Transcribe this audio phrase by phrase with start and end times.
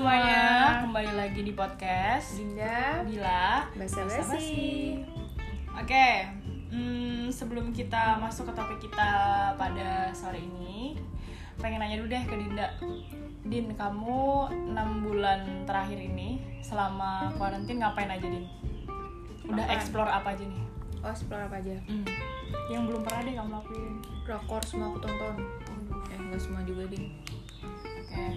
[0.00, 4.96] semuanya, kembali lagi di podcast Dinda Bila Basa Basi.
[5.76, 6.08] Oke,
[6.72, 9.12] hmm, sebelum kita masuk ke topik kita
[9.60, 10.96] pada sore ini
[11.60, 12.72] Pengen nanya dulu deh ke Dinda
[13.44, 18.48] Din, kamu 6 bulan terakhir ini selama karantin ngapain aja Din?
[19.52, 19.76] Udah Apaan?
[19.76, 20.64] explore apa aja nih?
[21.04, 21.76] Oh explore apa aja?
[21.84, 22.08] Hmm,
[22.72, 25.36] Yang belum pernah deh kamu lakuin Drakor semua aku tonton
[26.08, 27.12] Eh nggak semua juga ding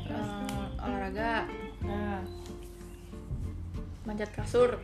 [0.03, 0.29] Terus?
[0.29, 1.33] Eh, Olahraga.
[1.83, 2.21] Nah,
[4.03, 4.83] Manjat kasur.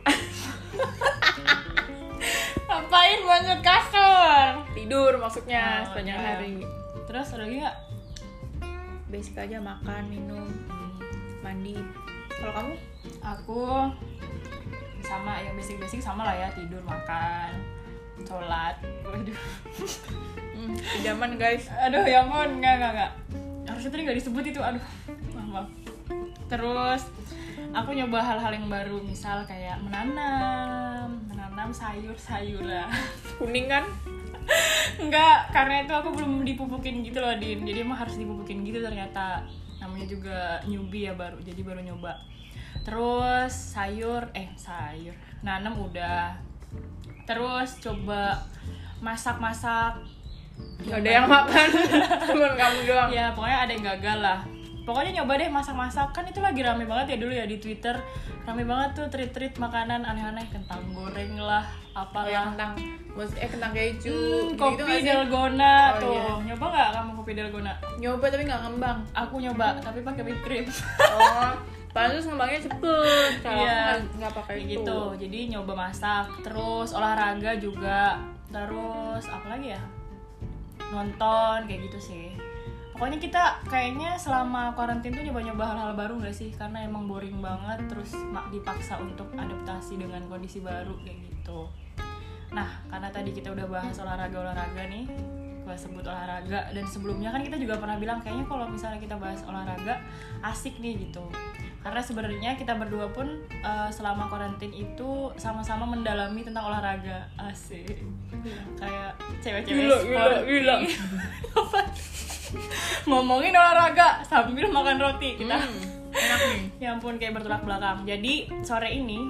[2.70, 4.46] Ngapain manjat kasur?
[4.72, 6.28] Tidur maksudnya Oh, sepanjang iya.
[6.32, 6.54] hari.
[7.04, 7.76] Terus ada lagi nggak?
[9.10, 10.48] Basic aja makan, minum,
[11.44, 11.76] mandi.
[12.30, 12.74] Kalau kamu?
[13.20, 13.64] aku
[15.04, 17.52] sama yang basic-basic sama lah ya tidur makan
[18.24, 18.80] sholat.
[19.04, 19.36] Waduh.
[20.56, 21.68] Hmm, idaman guys.
[21.72, 22.60] Aduh ya ampun.
[22.60, 23.12] Nggak nggak nggak
[23.70, 24.84] harusnya tadi nggak disebut itu aduh
[25.34, 25.68] maaf, maaf
[26.50, 27.02] terus
[27.70, 32.90] aku nyoba hal-hal yang baru misal kayak menanam menanam sayur-sayuran
[33.40, 33.84] Kuning kan?
[35.00, 37.64] Enggak, karena itu aku belum dipupukin gitu loh, Din.
[37.64, 39.48] Jadi emang harus dipupukin gitu ternyata.
[39.80, 42.20] Namanya juga newbie ya baru, jadi baru nyoba.
[42.84, 46.36] Terus sayur, eh sayur, nanam udah.
[47.24, 48.44] Terus coba
[49.00, 50.04] masak-masak.
[50.82, 51.68] Gak ada yang makan
[52.28, 54.38] Cuman kamu doang Ya pokoknya ada yang gagal lah.
[54.80, 57.94] Pokoknya nyoba deh masak-masak kan itu lagi rame banget ya dulu ya di Twitter
[58.42, 62.72] rame banget tuh treat-treat makanan aneh-aneh kentang goreng lah Oh apalah yang kentang
[63.10, 65.04] Maksud- Eh kentang keju Hmm, gitu kopi sih?
[65.04, 66.14] dalgona Oh, tuh.
[66.16, 66.32] iya.
[66.48, 67.72] Nyoba nggak kamu kopi dalgona?
[67.96, 70.64] Nyoba tapi nggak ngembang Aku nyoba, tapi pakai whipped cream.
[71.02, 71.52] Oh
[71.90, 73.98] Pantes ngembangnya cepet Kalau Iya.
[74.16, 75.00] nggak- pakai itu gitu.
[75.18, 78.14] Jadi nyoba masak, terus olahraga juga,
[78.48, 79.82] terus apa lagi ya?
[80.90, 82.26] Nonton kayak gitu sih.
[82.92, 86.52] Pokoknya kita kayaknya selama karantin tuh nyoba-nyoba hal-hal baru gak sih?
[86.52, 91.64] Karena emang boring banget, terus mak dipaksa untuk adaptasi dengan kondisi baru kayak gitu.
[92.52, 95.08] Nah, karena tadi kita udah bahas olahraga-olahraga nih,
[95.64, 99.40] gue sebut olahraga dan sebelumnya kan kita juga pernah bilang kayaknya kalau misalnya kita bahas
[99.46, 100.02] olahraga
[100.42, 101.24] asik nih gitu.
[101.80, 108.04] Karena sebenarnya kita berdua pun eh, selama karantin itu sama-sama mendalami tentang olahraga asik.
[108.76, 110.76] Kayak cewek-cewek Gila, gila, gila.
[113.08, 115.56] Ngomongin olahraga sambil makan roti kita.
[115.56, 118.04] Hmm, Enak nih Ya ampun kayak bertolak belakang.
[118.04, 119.22] Jadi sore ini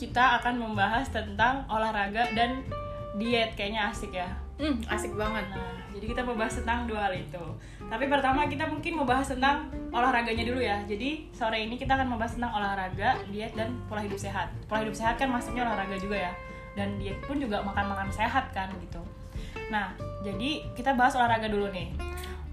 [0.00, 2.64] kita akan membahas tentang olahraga dan
[3.20, 4.28] diet kayaknya asik ya.
[4.56, 5.44] Hmm, asik banget.
[5.52, 7.44] Nah, jadi kita membahas tentang dua hal itu.
[7.90, 10.78] Tapi pertama kita mungkin membahas tentang olahraganya dulu ya.
[10.86, 14.54] Jadi sore ini kita akan membahas tentang olahraga, diet dan pola hidup sehat.
[14.70, 16.32] Pola hidup sehat kan masuknya olahraga juga ya.
[16.78, 19.02] Dan diet pun juga makan-makan sehat kan gitu.
[19.74, 19.90] Nah,
[20.22, 21.90] jadi kita bahas olahraga dulu nih.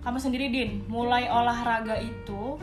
[0.01, 2.57] Kamu sendiri Din, mulai olahraga itu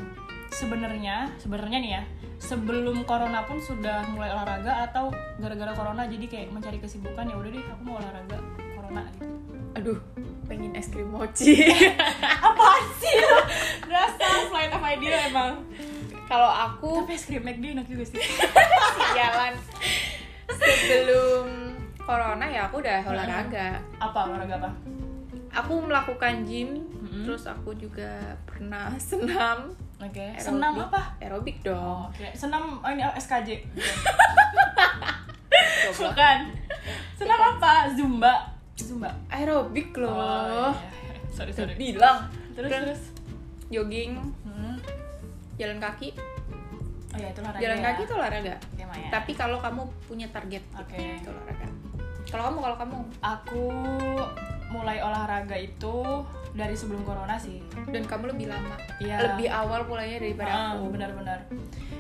[0.54, 2.02] sebenarnya sebenarnya nih ya
[2.38, 5.10] sebelum corona pun sudah mulai olahraga atau
[5.42, 8.38] gara-gara corona jadi kayak mencari kesibukan ya udah deh aku mau olahraga
[8.78, 9.26] corona gitu
[9.74, 9.98] Aduh,
[10.44, 11.68] pengen es krim mochi.
[12.46, 13.38] apaan sih lo?
[13.86, 15.58] Rasa flight of idea emang
[16.24, 18.20] Kalau aku Tapi es krim McD enak juga sih
[19.18, 19.52] jalan
[20.48, 21.46] sebelum
[21.98, 23.80] corona ya aku udah olahraga.
[23.98, 24.70] Apa olahraga apa?
[25.54, 27.22] Aku melakukan gym, Mm-mm.
[27.22, 29.70] terus aku juga pernah senam.
[30.02, 30.42] Oke aerobik.
[30.42, 31.00] Senam apa?
[31.22, 32.00] Aerobik Oh, dong.
[32.10, 33.48] Oke Senam oh, ini SKJ.
[35.94, 36.38] Bukan
[37.14, 37.86] Senam apa?
[37.94, 38.34] Zumba
[38.76, 40.10] Zumba Aerobik loh.
[40.10, 41.18] Oh, iya.
[41.30, 42.26] Sorry sorry Bilang.
[42.52, 43.02] Terus terus
[43.66, 44.76] Jogging, Hmm.
[45.54, 46.14] jalan kaki.
[47.10, 47.84] Oh ya itu olahraga Jalan ya.
[47.84, 48.54] kaki itu olahraga.
[48.68, 49.08] Oke, Maya.
[49.08, 50.98] Tapi kalau kamu punya target, Oke.
[50.98, 51.66] itu olahraga.
[52.24, 53.62] Kalau kamu, kalau kamu Aku
[54.68, 55.94] mulai olahraga itu
[56.54, 57.58] dari sebelum corona sih.
[57.84, 59.34] Dan kamu lebih lama, Iya.
[59.34, 60.94] lebih awal mulainya daripada Ah, aku.
[60.94, 61.38] benar-benar.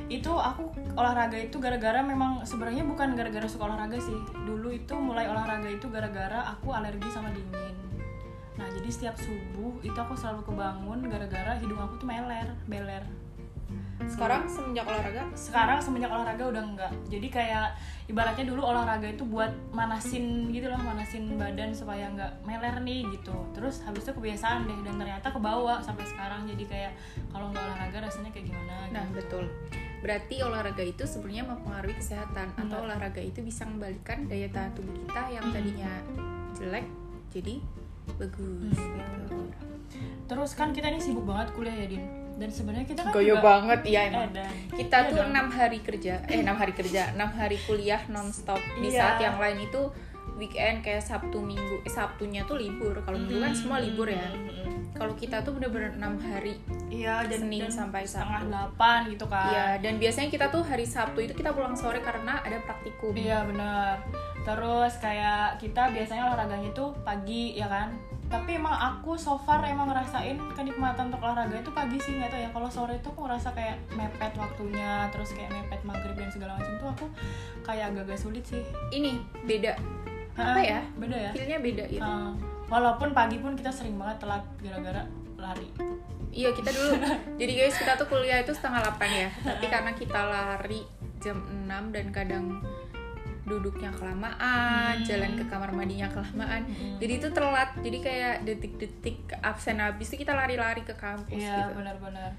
[0.06, 4.14] Itu aku olahraga itu gara-gara memang sebenarnya bukan gara-gara suka olahraga sih.
[4.46, 7.74] Dulu itu mulai olahraga itu gara-gara aku alergi sama dingin.
[8.54, 13.02] Nah jadi setiap subuh itu aku selalu kebangun gara-gara hidung aku tuh meler beler
[14.04, 17.66] Sekarang semenjak olahraga, sekarang semenjak olahraga udah enggak jadi kayak
[18.04, 23.32] ibaratnya dulu olahraga itu buat manasin gitu loh manasin badan supaya enggak meler nih gitu
[23.56, 26.92] terus habis itu kebiasaan deh dan ternyata kebawa sampai sekarang jadi kayak
[27.32, 29.16] kalau nggak olahraga rasanya kayak gimana Nah, gitu.
[29.16, 29.44] betul.
[30.04, 32.84] Berarti olahraga itu sebenarnya mempengaruhi kesehatan atau Benar.
[32.86, 35.54] olahraga itu bisa mengembalikan daya tahan tubuh kita yang Hmm.
[35.56, 35.92] tadinya
[36.52, 36.86] jelek
[37.32, 37.54] jadi
[38.14, 39.00] bagus Hmm.
[39.24, 39.38] gitu.
[40.24, 42.23] Terus kan kita ini sibuk banget kuliah ya Din.
[42.34, 44.28] Dan sebenarnya kita kan Goyo juga banget iya Eh, emang.
[44.28, 48.58] dan- Kita Iya tuh enam hari kerja, eh enam hari kerja, enam hari kuliah nonstop.
[48.74, 48.98] Di Iya.
[48.98, 49.82] saat yang lain itu
[50.34, 54.90] weekend kayak Sabtu Minggu eh, Sabtunya tuh libur kalau Minggu kan semua libur ya Mm-mm.
[54.92, 56.58] kalau kita tuh bener-bener enam hari
[56.88, 58.48] iya dan, Senin dan sampai setengah Sabtu.
[58.48, 62.40] delapan gitu kan Iya, dan biasanya kita tuh hari Sabtu itu kita pulang sore karena
[62.40, 63.14] ada praktikum.
[63.14, 64.02] Iya benar.
[64.42, 67.94] Terus kayak kita biasanya olahraganya tuh pagi ya kan.
[68.34, 72.40] Tapi emang aku so far emang ngerasain kenikmatan untuk olahraga itu pagi sih nggak tahu
[72.42, 72.50] ya.
[72.50, 76.74] Kalau sore tuh aku ngerasa kayak mepet waktunya, terus kayak mepet maghrib dan segala macam
[76.82, 77.06] tuh aku
[77.62, 78.66] kayak agak-agak sulit sih.
[78.90, 79.78] Ini beda,
[80.34, 80.82] Apa ya?
[80.98, 81.30] Beda ya.
[81.30, 82.02] feelnya beda gitu.
[82.02, 82.34] Uh,
[82.66, 85.06] walaupun pagi pun kita sering banget telat gara-gara
[85.38, 85.70] lari.
[86.34, 86.92] Iya kita dulu.
[87.40, 89.28] Jadi guys kita tuh kuliah itu setengah 8 ya.
[89.30, 90.82] Tapi karena kita lari
[91.22, 92.44] jam 6 dan kadang
[93.44, 95.04] duduknya kelamaan, Hmm.
[95.04, 96.64] jalan ke kamar mandinya kelamaan.
[96.64, 96.96] Mm-mm.
[96.96, 97.70] Jadi itu telat.
[97.78, 101.78] Jadi kayak detik-detik absen habis itu kita lari-lari ke kampus Iya gitu.
[101.78, 102.32] benar-benar.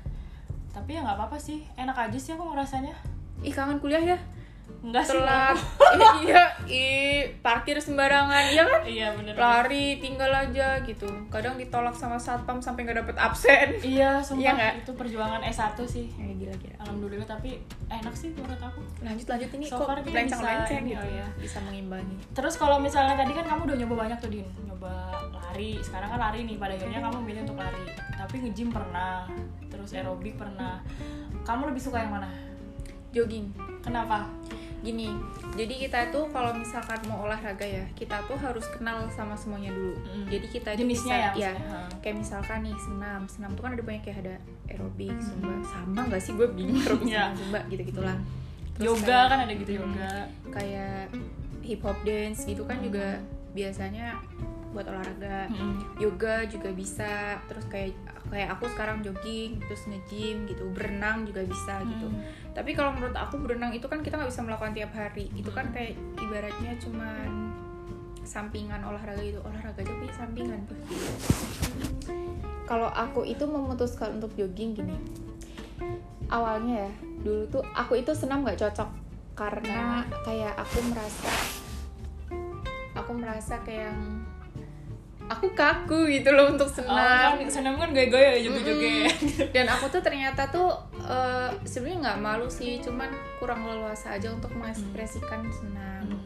[0.69, 2.93] Tapi ya nggak apa-apa sih, enak aja sih aku ngerasanya.
[3.39, 4.17] Ih kangen kuliah ya.
[4.81, 5.17] Enggak sih.
[5.17, 5.57] Telat.
[6.21, 8.43] iya, ih parkir sembarangan.
[8.47, 8.81] Iya kan?
[8.83, 9.33] Iya benar.
[9.35, 14.77] lari tinggal aja gitu kadang ditolak sama satpam sampai nggak dapet absen Iya, sumpah Iya
[14.77, 16.05] itu perjuangan S1 sih.
[16.11, 17.57] ya gila gila Alhamdulillah tapi
[17.87, 18.79] enak sih menurut aku.
[19.01, 21.27] lanjut lanjut ini So kok far kita lencang lenceng bisa- gitu iya, iya.
[21.35, 24.93] bisa mengimbangi Terus kalau misalnya tadi kan kamu udah nyoba banyak tuh Din, nyoba
[25.31, 25.79] lari.
[25.79, 27.83] Sekarang kan lari nih, pada akhirnya kamu milih untuk lari.
[28.13, 29.23] Tapi nge-gym pernah,
[29.65, 30.83] terus aerobik pernah.
[31.41, 32.27] Kamu lebih suka yang mana?
[33.15, 33.47] Jogging.
[33.79, 34.27] Kenapa?
[34.83, 35.09] gini
[35.57, 39.97] jadi kita tuh kalau misalkan mau olahraga ya kita tuh harus kenal sama semuanya dulu.
[39.97, 40.25] Mm.
[40.29, 41.49] jadi kita Jenisnya bisa- ya?
[41.49, 41.53] ya
[41.99, 43.25] kayak misalkan nih senam.
[43.25, 44.35] Senam tuh kan ada banyak kayak ada
[44.69, 45.57] aerobik zumba.
[45.65, 46.37] Sama nggak sih?
[46.37, 48.17] Gue bingung aerobik sama zumba gitu gitulah
[48.77, 50.13] Yoga kan ada gitu yoga.
[50.51, 51.09] kayak
[51.63, 53.17] hip hop dance gitu kan juga
[53.57, 54.21] biasanya
[54.69, 55.49] buat olahraga.
[55.49, 55.97] Mm-mm.
[55.97, 57.41] yoga juga bisa.
[57.49, 57.95] Terus kayak
[58.29, 62.07] kayak aku sekarang jogging terus nge-gym gitu berenang juga bisa gitu.
[62.09, 62.21] Hmm.
[62.55, 65.29] tapi kalau menurut aku berenang itu kan kita nggak bisa melakukan tiap hari.
[65.35, 67.53] Itu kan kayak ibaratnya cuman
[68.25, 69.39] sampingan olahraga gitu.
[69.43, 70.59] Olahraga punya sampingan.
[70.65, 70.79] Tuh
[72.65, 74.97] kalau aku itu memutuskan untuk jogging gini.
[76.33, 76.91] Awalnya ya
[77.21, 78.89] dulu tuh aku itu senam nggak cocok.
[79.35, 81.29] Karena kayak aku merasa
[82.95, 83.93] aku merasa kayak
[85.25, 87.35] aku kaku gitu loh untuk Oh, senam.
[87.35, 89.09] kan senam kan gaya-gaya joget-joget.
[89.55, 90.69] dan aku tuh ternyata tuh
[90.99, 96.05] eh, sebenarnya nggak malu sih cuman kurang leluasa aja untuk mengekspresikan senam.
[96.07, 96.21] Hmm.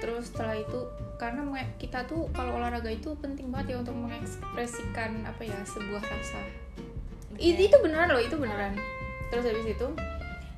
[0.00, 0.80] terus setelah itu
[1.16, 1.44] karena
[1.76, 6.40] kita tuh kalau olahraga itu penting banget ya untuk mengekspresikan apa ya sebuah rasa.
[7.34, 8.80] Itu itu beneran loh itu beneran.
[9.28, 9.86] Terus habis itu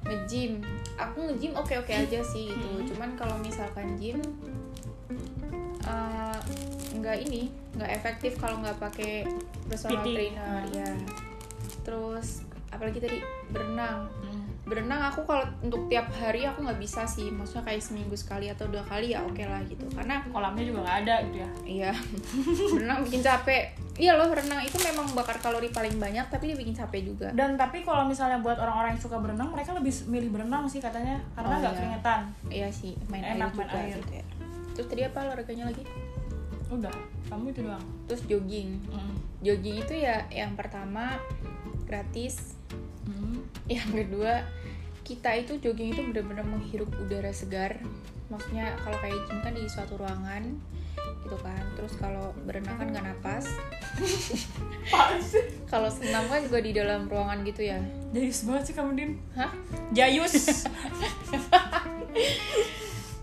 [0.03, 0.63] nge-gym.
[0.95, 2.87] Aku nge-gym oke oke aja sih itu Hmm.
[2.87, 4.23] cuman kalau misalkan gym
[5.83, 6.39] eh,
[7.03, 7.43] nggak ini
[7.75, 9.27] nggak efektif kalau nggak pakai
[9.67, 10.07] personal PT.
[10.09, 10.89] trainer ya
[11.83, 13.19] terus apalagi tadi
[13.51, 14.49] berenang Hmm.
[14.65, 18.65] berenang aku kalau untuk tiap hari aku nggak bisa sih maksudnya kayak seminggu sekali atau
[18.65, 21.49] dua kali ya oke lah gitu karena Kolamnya juga nggak ada gitu ya.
[21.67, 21.91] iya
[22.73, 23.65] berenang bikin capek
[23.99, 27.59] iya loh renang itu memang bakar kalori paling banyak tapi dia bikin capek juga Dan
[27.59, 31.51] tapi kalau misalnya buat orang-orang yang suka berenang, mereka lebih milih berenang sih katanya karena
[31.51, 31.79] Oh, nggak iya.
[31.79, 32.21] keringetan.
[32.49, 33.97] iya sih main Enak air main juga air.
[33.99, 34.25] gitu ya
[34.73, 35.83] terus tadi apa olahraganya lagi
[36.73, 36.95] Udah,
[37.29, 37.85] kamu itu doang.
[38.05, 39.13] terus jogging Hmm.
[39.41, 41.21] jogging itu ya yang pertama
[41.85, 42.57] gratis
[43.03, 43.45] Hmm.
[43.67, 44.41] yang kedua
[45.03, 47.77] kita itu jogging itu benar-benar menghirup udara segar
[48.29, 50.57] maksudnya kalau kayak gym kan di suatu ruangan
[51.23, 53.47] gitu kan terus kalau berenang kan nggak napas
[55.71, 57.79] kalau senam kan juga di dalam ruangan gitu ya
[58.11, 59.11] Jayus banget sih kamu Din.
[59.33, 59.53] hah
[59.91, 60.35] Jayus.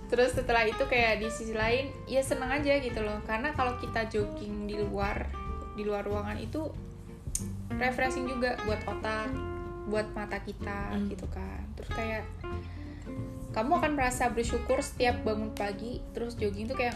[0.10, 4.10] terus setelah itu kayak di sisi lain ya senang aja gitu loh karena kalau kita
[4.10, 5.30] jogging di luar
[5.74, 6.66] di luar ruangan itu
[7.72, 9.30] refreshing juga buat otak
[9.86, 11.08] buat mata kita Hmm.
[11.08, 12.26] gitu kan terus kayak
[13.50, 16.94] kamu akan merasa bersyukur setiap bangun pagi terus jogging tuh kayak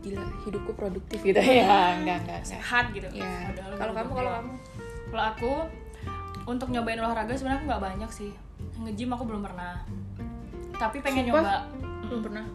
[0.00, 1.64] gila hidupku produktif gitu ya
[1.96, 3.08] enggak enggak enggak Sehat gitu.
[3.10, 4.52] ya kalau kamu kalau kamu
[5.04, 5.52] Kalau aku
[6.44, 8.32] untuk nyobain olahraga sebenarnya aku nggak banyak sih.
[8.76, 9.78] Nge-gym aku belum pernah.
[10.74, 11.38] Tapi pengen Sumpah?
[11.38, 11.54] nyoba.
[12.14, 12.46] Belum pernah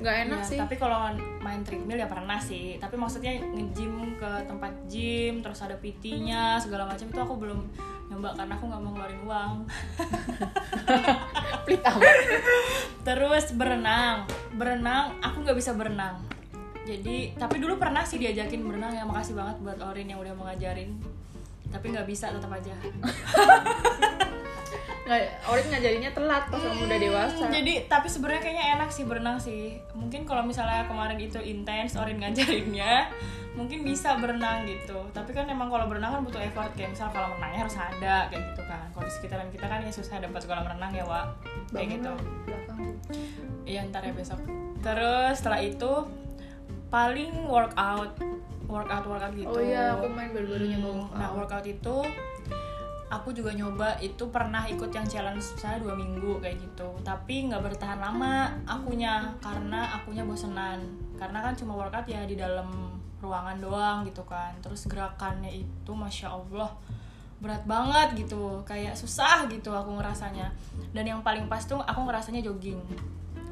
[0.00, 1.12] nggak enak Iya, sih Tapi kalau
[1.44, 2.80] main treadmill ya pernah sih.
[2.80, 7.60] Tapi maksudnya nge-gym ke tempat gym, terus ada PT-nya, segala macam itu aku belum
[8.08, 9.54] nyoba karena aku nggak mau ngeluarin uang.
[11.68, 12.16] pelit amat
[13.04, 14.24] Terus berenang,
[14.56, 16.24] berenang aku nggak bisa berenang.
[16.88, 20.48] Jadi tapi dulu pernah sih diajakin berenang ya makasih banget buat Orin yang udah mau
[20.48, 20.96] ngajarin.
[21.70, 22.72] Tapi nggak bisa tetap aja.
[25.10, 29.36] nggak orang ngajarinnya telat pas kamu udah dewasa Jadi tapi sebenarnya kayaknya enak sih berenang
[29.36, 29.62] sih.
[29.90, 33.10] Mungkin kalau misalnya kemarin itu intens Orin ngajarinnya,
[33.52, 35.02] mungkin bisa berenang gitu.
[35.10, 38.54] Tapi kan emang kalau berenang kan butuh effort kayak misal kolam renangnya harus ada kayak
[38.54, 38.86] gitu kan.
[38.88, 41.26] Kalau di sekitaran kita kan ya susah dapat kolam renang ya, Wak.
[41.70, 42.12] Kayak gitu.
[43.66, 44.38] Iya ntar ya besok.
[44.80, 45.92] terus setelah itu
[46.88, 48.16] paling workout
[48.64, 51.18] workout workout gitu oh iya aku main baru-baru nyoba Hmm, workout.
[51.18, 51.96] nah workout itu
[53.10, 56.88] aku juga nyoba itu pernah ikut yang challenge saya dua minggu kayak gitu.
[57.02, 60.78] Tapi nggak bertahan lama akunya karena akunya bosenan.
[61.18, 64.54] Karena kan cuma workout ya di dalam ruangan doang gitu kan.
[64.62, 66.70] Terus gerakannya itu masya allah
[67.42, 68.62] berat banget gitu.
[68.62, 70.54] Kayak susah gitu aku ngerasanya.
[70.94, 72.78] Dan yang paling pas tuh aku ngerasanya jogging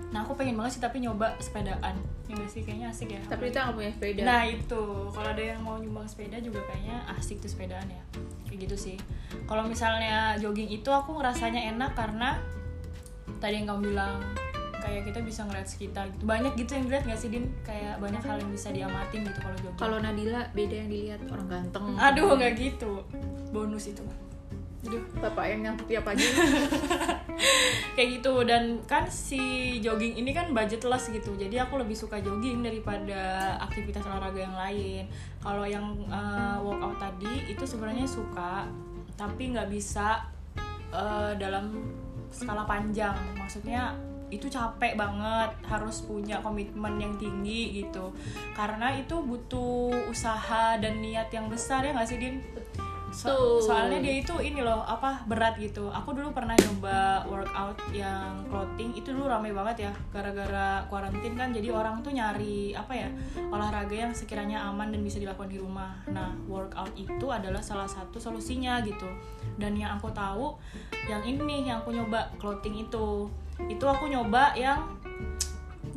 [0.08, 1.96] nah aku pengen banget sih tapi nyoba sepedaan.
[2.28, 2.60] Ya nggak sih?
[2.64, 3.20] Kayaknya asik ya.
[3.28, 4.20] Tapi itu nggak punya sepeda.
[4.24, 8.02] Nah itu, kalau ada yang mau nyumbang sepeda juga kayaknya asik tuh sepedaan ya.
[8.48, 8.96] Kayak gitu sih.
[9.44, 12.40] Kalau misalnya jogging itu aku ngerasanya enak karena
[13.38, 14.18] Tadi yang kamu bilang
[14.78, 16.22] Kayak kita bisa ngeliat sekitar gitu.
[16.24, 17.44] Banyak gitu yang dilihat gak sih Din?
[17.66, 19.80] Kayak banyak hal yang bisa diamatin gitu kalau jogging.
[19.84, 21.20] Kalau Nadila beda yang dilihat.
[21.28, 21.84] Orang ganteng.
[21.98, 23.04] Aduh nggak gitu.
[23.52, 24.00] Bonus itu
[24.86, 26.22] Aduh bapak yang nyangkut tiap pagi.
[27.98, 29.42] Kayak gitu dan kan si
[29.82, 35.04] jogging ini kan budgetless gitu jadi aku lebih suka jogging daripada aktivitas olahraga yang lain.
[35.42, 38.70] Kalau yang uh, workout tadi itu sebenarnya suka
[39.18, 40.22] tapi nggak bisa
[40.94, 41.74] uh, dalam
[42.30, 43.18] skala panjang.
[43.34, 48.12] Maksudnya itu capek banget harus punya komitmen yang tinggi gitu.
[48.52, 52.38] Karena itu butuh usaha dan niat yang besar ya nggak sih din
[53.18, 55.90] So- soalnya dia itu ini loh apa berat gitu.
[55.90, 61.50] Aku dulu pernah nyoba workout yang clothing itu dulu rame banget ya gara-gara kuarantin kan.
[61.50, 63.10] Jadi orang tuh nyari apa ya
[63.50, 65.98] olahraga yang sekiranya aman dan bisa dilakukan di rumah.
[66.06, 69.10] Nah workout itu adalah salah satu solusinya gitu.
[69.58, 70.54] Dan yang aku tahu
[71.10, 73.26] yang ini nih yang aku nyoba clothing itu.
[73.66, 74.86] Itu aku nyoba yang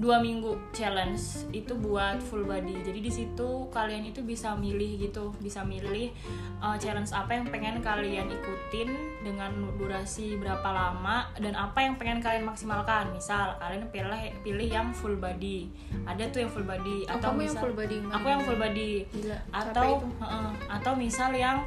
[0.01, 2.81] dua minggu challenge itu buat full body.
[2.81, 6.10] Jadi di situ kalian itu bisa milih gitu bisa milih
[6.58, 8.89] uh, challenge apa yang pengen kalian ikutin
[9.22, 13.13] dengan durasi berapa lama dan apa yang pengen kalian maksimalkan.
[13.13, 15.70] Misal kalian pilih pilih yang full body.
[16.10, 18.60] Ada tuh yang full body Oh, atau kamu yang misal full body aku yang full
[18.60, 18.91] body.
[19.13, 21.58] Gila, atau heeh, atau misal yang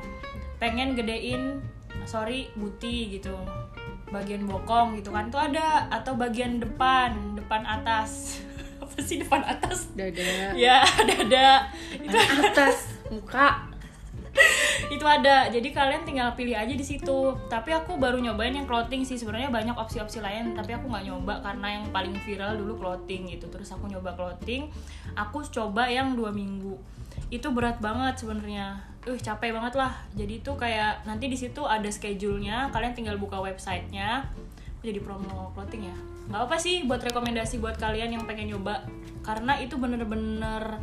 [0.59, 1.63] pengen gedein
[2.05, 3.33] sorry buti gitu
[4.15, 8.39] bagian bokong gitu kan tuh ada atau bagian depan depan atas.
[8.83, 9.91] Apa sih depan atas?
[9.99, 10.55] Dada.
[10.55, 11.67] Ya dada.
[11.99, 12.15] Itu
[12.47, 13.75] atas muka.
[14.95, 15.51] Itu ada.
[15.51, 17.35] Jadi kalian tinggal pilih aja di situ.
[17.51, 19.19] Tapi aku baru nyobain yang clothing sih.
[19.19, 23.51] Sebenarnya banyak opsi-opsi lain tapi aku nggak nyoba karena yang paling viral dulu clothing gitu.
[23.51, 24.71] Terus aku nyoba clothing.
[25.19, 26.79] Aku coba yang dua minggu.
[27.31, 29.93] Itu berat banget sebenarnya uh capek banget lah.
[30.17, 34.25] Jadi itu kayak nanti di situ ada schedule-nya kalian tinggal buka websitenya.
[34.85, 35.97] Jadi promo clothing ya.
[36.29, 38.85] Nggak apa sih buat rekomendasi buat kalian yang pengen nyoba
[39.25, 40.81] karena itu bener-bener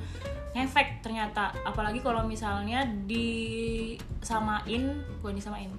[0.54, 1.54] ngefek ternyata.
[1.66, 5.70] Apalagi kalau misalnya disamain bukan disamain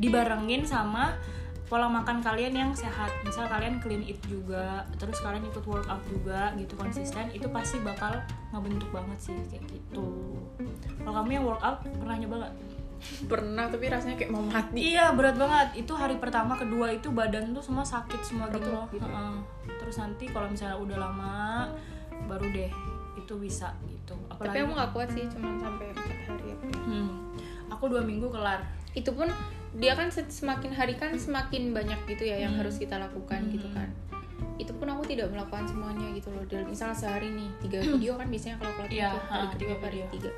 [0.00, 1.12] dibarengin sama
[1.70, 6.52] pola makan kalian yang sehat misal kalian clean eat juga terus kalian ikut workout juga
[6.60, 8.20] gitu konsisten itu pasti bakal
[8.52, 10.36] ngebentuk banget sih kayak gitu
[11.00, 12.54] kalau kamu yang workout pernah nyoba gak?
[13.26, 15.82] pernah tapi rasanya kayak mau mati Iya berat banget.
[15.82, 18.86] Itu hari pertama, kedua itu badan tuh semua sakit semua gitu loh.
[18.94, 19.02] gitu.
[19.02, 19.34] Heeh.
[19.82, 21.66] Terus nanti kalau misalnya udah lama,
[22.30, 22.70] baru deh
[23.18, 24.14] itu bisa gitu.
[24.34, 26.56] tapi aku nggak kuat sih cuma sampai empat hari ya.
[26.86, 27.10] Hmm.
[27.74, 28.62] Aku dua minggu kelar.
[28.92, 29.24] itu pun
[29.74, 32.60] dia kan se- semakin hari kan semakin banyak gitu ya yang Hmm.
[32.60, 33.76] harus kita lakukan gitu Hmm.
[33.76, 33.88] kan
[34.54, 38.26] itu pun aku tidak melakukan semuanya gitu loh dan misalnya sehari nih tiga video kan
[38.26, 40.06] biasanya kalau pelatih Iya, tuh hari ha, kedua tiga hari video.
[40.12, 40.30] tiga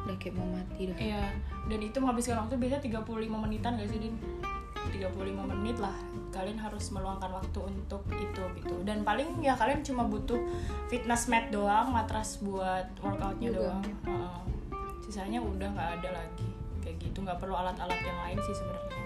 [0.00, 1.24] udah kayak mau mati dah Iya.
[1.68, 3.04] Dan itu menghabiskan waktu biasanya 35
[3.36, 4.14] menitan gak sih Din?
[4.88, 5.12] 35
[5.44, 5.92] menit lah
[6.30, 10.38] kalian harus meluangkan waktu untuk itu gitu dan paling ya kalian cuma butuh
[10.88, 14.38] fitness mat doang matras buat workoutnya doang Heeh.
[15.02, 16.48] sisanya udah nggak ada lagi
[17.00, 18.98] gitu nggak perlu alat-alat yang lain sih sebenarnya.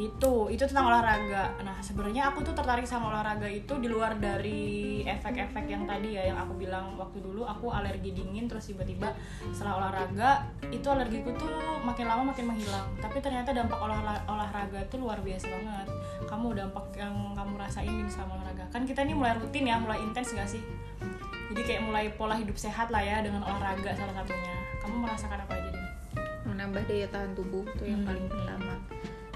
[0.00, 1.52] Itu itu tentang olahraga.
[1.60, 6.32] Nah sebenarnya aku tuh tertarik sama olahraga itu di luar dari efek-efek yang tadi ya
[6.32, 9.12] yang aku bilang waktu dulu aku alergi dingin terus tiba-tiba
[9.52, 11.52] setelah olahraga itu alergiku tuh
[11.84, 12.88] makin lama makin menghilang.
[12.96, 15.88] Tapi ternyata dampak olah- olahraga itu luar biasa banget.
[16.24, 18.64] Kamu dampak yang kamu rasain nih sama olahraga.
[18.72, 20.64] Kan kita ini mulai rutin ya mulai intens gak sih?
[21.50, 24.54] Jadi kayak mulai pola hidup sehat lah ya dengan olahraga salah satunya.
[24.80, 25.69] Kamu merasakan apa aja
[26.50, 28.08] menambah daya tahan tubuh tuh yang Hmm.
[28.08, 28.74] paling pertama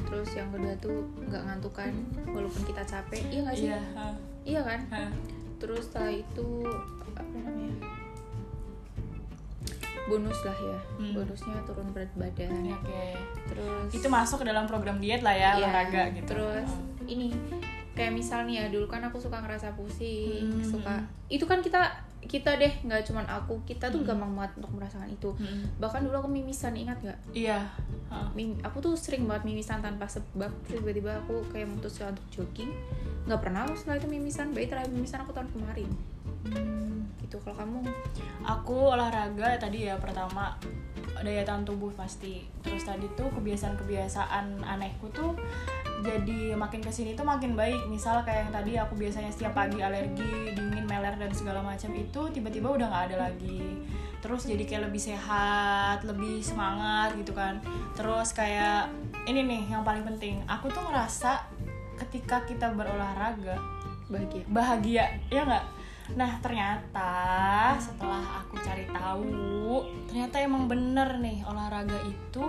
[0.04, 1.90] terus yang kedua tuh nggak ngantukan
[2.28, 4.06] walaupun kita capek iya nggak sih iya ha,
[4.44, 5.04] iya kan ha.
[5.56, 6.48] terus setelah itu
[7.08, 7.72] apa namanya
[10.04, 11.12] bonus lah ya Hmm.
[11.14, 13.04] bonusnya turun berat badan oke
[13.48, 17.08] terus itu masuk ke dalam program diet lah ya Iya, olahraga gitu terus Hmm.
[17.08, 17.26] ini
[17.94, 20.60] kayak misalnya dulu kan aku suka ngerasa pusing Hmm.
[20.62, 20.94] suka
[21.26, 25.30] itu kan kita kita deh nggak cuman aku kita tuh gampang banget untuk merasakan itu.
[25.78, 27.18] Bahkan dulu aku mimisan ingat nggak?
[27.34, 27.70] Iya.
[28.34, 30.50] Mim- aku tuh sering banget mimisan tanpa sebab.
[30.66, 32.70] Tiba-tiba aku kayak memutuskan untuk jogging.
[33.26, 34.52] Nggak pernah aku setelah itu mimisan.
[34.54, 35.90] Bayi terakhir mimisan aku tahun kemarin.
[36.44, 37.08] Hmm.
[37.24, 37.80] gitu kalau kamu?
[38.44, 40.52] Aku olahraga tadi ya pertama
[41.24, 42.44] daya tahan tubuh pasti.
[42.60, 45.32] Terus tadi tuh kebiasaan-kebiasaan anehku tuh
[46.04, 47.88] jadi makin ke sini tuh makin baik.
[47.88, 52.28] Misal kayak yang tadi aku biasanya setiap pagi alergi dingin meler dan segala macam itu
[52.28, 53.80] tiba-tiba udah nggak ada lagi.
[54.20, 57.64] Terus jadi kayak lebih sehat lebih semangat gitu kan.
[57.96, 58.92] Terus kayak
[59.24, 60.44] ini nih yang paling penting.
[60.44, 61.48] Aku tuh ngerasa
[62.04, 63.56] ketika kita berolahraga
[64.12, 64.44] bahagia.
[64.52, 65.64] bahagia ya nggak?
[66.20, 67.12] Nah ternyata
[67.80, 72.44] setelah aku cari tahu ternyata emang bener nih olahraga itu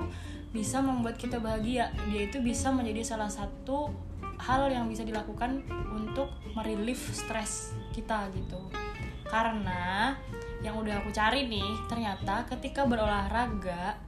[0.56, 1.92] bisa membuat kita bahagia.
[2.08, 3.92] Dia itu bisa menjadi salah satu
[4.40, 8.64] hal yang bisa dilakukan untuk merelief stres kita gitu.
[9.28, 10.16] Karena
[10.64, 14.00] yang udah aku cari nih ternyata ketika berolahraga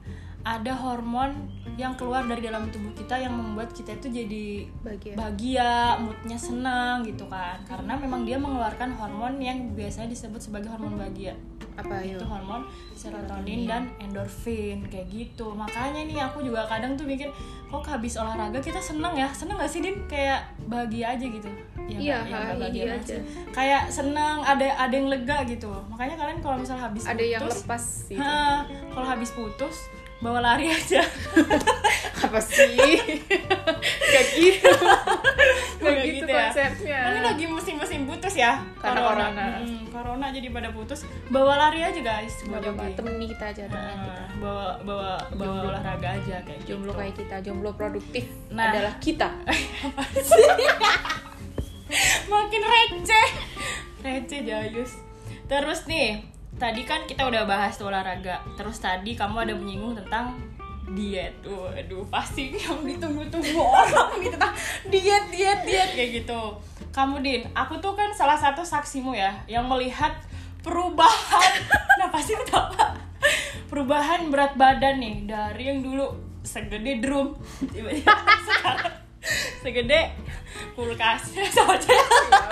[0.42, 4.46] ada hormon yang keluar dari dalam tubuh kita yang membuat kita itu jadi
[4.80, 5.14] bahagia.
[5.14, 7.60] bahagia, moodnya senang gitu kan.
[7.68, 11.36] Karena memang dia mengeluarkan hormon yang biasanya disebut sebagai hormon bahagia
[11.78, 12.66] apa itu itu hormon
[12.98, 15.54] serotonin dan endorfin kayak gitu.
[15.54, 17.30] Makanya nih aku juga kadang tuh mikir
[17.70, 19.30] kok habis olahraga kita seneng ya?
[19.30, 19.94] Seneng gak sih din?
[20.10, 21.46] Kayak bahagia aja gitu.
[21.88, 23.16] Ya, Iya, ya, bahagia aja.
[23.16, 23.22] sih.
[23.54, 25.70] kayak seneng ada ada yang lega gitu.
[25.86, 28.20] Makanya kalian kalau misal habis ada yang putus, lepas gitu
[28.92, 29.76] kalau habis putus
[30.18, 31.00] bawa lari aja.
[32.26, 32.98] Apa sih?
[34.12, 34.66] Gak gitu
[35.78, 36.46] gak Nggak gitu gitu ya.
[36.46, 39.44] konsepnya ini lagi musim-musim putus ya Karena corona.
[39.58, 42.94] Mm, corona jadi pada putus bawa lari aja guys bawa jogging.
[42.94, 45.70] temani kita aja temenin kita Nah, bawa bawa bawa Jomblo.
[45.70, 47.00] olahraga aja kayak jomblo gitu.
[47.00, 48.68] kayak kita jomblo produktif Nah.
[48.68, 49.28] adalah kita
[52.28, 53.28] makin receh
[53.98, 54.92] receh Jayus
[55.44, 56.22] terus nih
[56.54, 60.36] tadi kan kita udah bahas tuh olahraga terus tadi kamu ada menyinggung tentang
[60.92, 61.34] diet.
[61.44, 64.54] Waduh pasti yang ditunggu-tunggu orang nih tentang
[64.88, 66.40] diet diet diet kayak gitu.
[66.94, 70.14] Kamu din aku tuh kan salah satu saksimu ya yang melihat
[70.62, 71.52] perubahan.
[71.98, 72.94] Nah pasti ketawa.
[73.66, 76.06] Perubahan berat badan nih dari yang dulu
[76.46, 77.34] segede drum
[77.74, 78.14] tiba-tiba
[78.46, 79.07] sekarang
[79.62, 80.14] segede
[80.74, 81.94] kulkas sama aja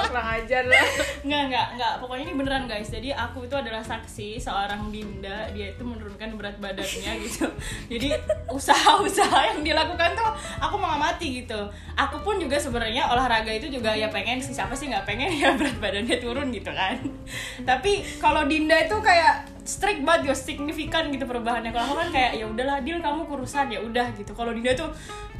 [0.06, 0.86] kurang ajar lah
[1.26, 1.92] Nggak, nggak, nggak.
[1.98, 2.86] Pokoknya ini beneran guys.
[2.86, 5.50] Jadi aku itu adalah saksi seorang Dinda.
[5.50, 7.50] Dia itu menurunkan berat badannya gitu.
[7.90, 8.14] Jadi
[8.46, 10.30] usaha-usaha yang dilakukan tuh
[10.62, 11.58] aku mengamati gitu.
[11.98, 15.58] Aku pun juga sebenarnya olahraga itu juga ya pengen sih siapa sih nggak pengen ya
[15.58, 16.94] berat badannya turun gitu kan.
[17.66, 21.74] Tapi kalau Dinda itu kayak strict banget gitu, signifikan gitu perubahannya.
[21.74, 24.30] Kalau aku kan kayak ya udahlah, Dil kamu kurusan ya udah gitu.
[24.30, 24.94] Kalau Dinda tuh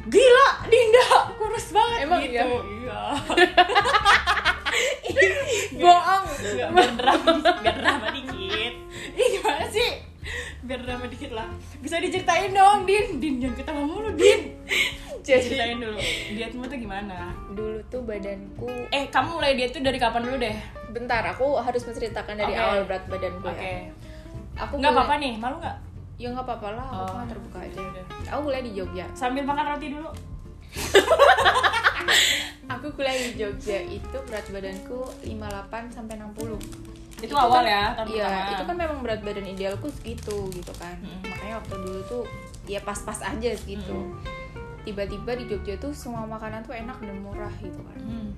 [0.07, 1.99] gila, Dinda kurus banget.
[2.03, 2.33] Emang gitu.
[2.77, 2.99] iya?
[5.07, 5.79] Iya.
[5.79, 6.25] bohong.
[6.69, 8.73] Biar drama biar drama dikit.
[9.15, 9.89] Ih gimana sih?
[10.61, 11.49] Biar drama dikit lah.
[11.79, 13.17] Bisa diceritain dong din.
[13.17, 14.53] Din jangan ketawa mulu din.
[15.19, 15.97] Jadi ceritain dulu.
[16.29, 17.31] Dietmu tuh gimana?
[17.49, 20.55] Dulu tuh badanku eh kamu mulai diet tuh dari kapan dulu deh?
[20.89, 22.61] Bentar aku harus menceritakan dari Oke.
[22.61, 23.57] awal berat badanku oke.
[23.57, 23.89] Ya
[24.57, 25.77] aku nggak kuliah- apa-apa nih malu nggak
[26.17, 27.25] ya nggak apa-apa lah aku Oh.
[27.25, 28.05] terbuka aja Yaudah.
[28.27, 30.09] aku kuliah di Jogja sambil makan roti dulu
[32.67, 36.57] aku kuliah di Jogja itu berat badanku 58 sampai 60
[37.17, 40.37] itu, Itu awal kan- ya tahun Iya, pertama itu kan memang berat badan idealku segitu
[40.51, 40.93] gitu kan.
[40.99, 41.25] Mm-mm.
[41.25, 42.23] Makanya waktu dulu tuh
[42.65, 43.89] ya pas-pas aja segitu.
[43.89, 44.21] Mm-mm.
[44.83, 47.99] Tiba-tiba di Jogja tuh semua makanan tuh enak dan murah gitu kan.
[47.99, 48.29] Hmm.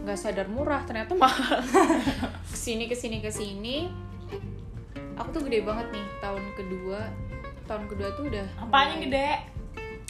[0.00, 1.58] Nggak sadar murah ternyata mahal.
[2.46, 3.90] ke sini ke sini ke sini.
[5.16, 7.10] Aku tuh gede banget nih tahun kedua.
[7.68, 9.30] Tahun kedua tuh udah apanya mulai- gede?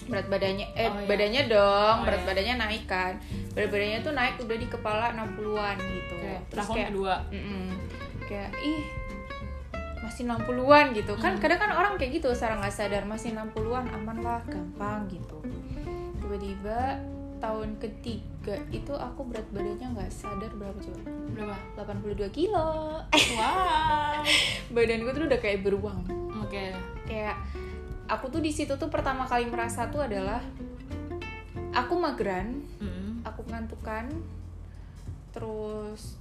[0.09, 1.05] Berat badannya eh Oh, iya.
[1.05, 2.27] badannya dong Oh, berat iya.
[2.27, 3.13] badannya naik kan.
[3.53, 6.15] Berat badannya tuh naik udah di kepala 60-an gitu.
[6.17, 7.15] Oke, terus tahun kayak kedua.
[8.25, 8.83] Kayak ih
[9.99, 11.13] masih 60-an gitu.
[11.15, 11.43] Kan Hmm.
[11.43, 15.37] kadang kan orang kayak gitu secara nggak sadar masih 60-an aman lah gampang gitu.
[16.17, 16.97] Tiba-tiba
[17.39, 18.27] tahun ketiga
[18.69, 21.01] itu aku berat badannya nggak sadar berapa coba?
[21.31, 21.57] Berapa?
[21.77, 22.97] 82 kilo.
[23.13, 24.25] Wow.
[24.75, 26.01] Badanku tuh udah kayak beruang
[26.49, 26.67] oke.
[27.05, 27.37] Kayak
[28.09, 30.41] aku tuh di situ tuh pertama kali merasa tuh adalah
[31.77, 33.21] aku mageran Hmm.
[33.21, 34.09] aku ngantukan
[35.37, 36.17] terus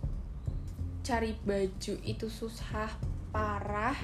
[1.00, 2.92] cari baju itu susah
[3.32, 3.96] parah.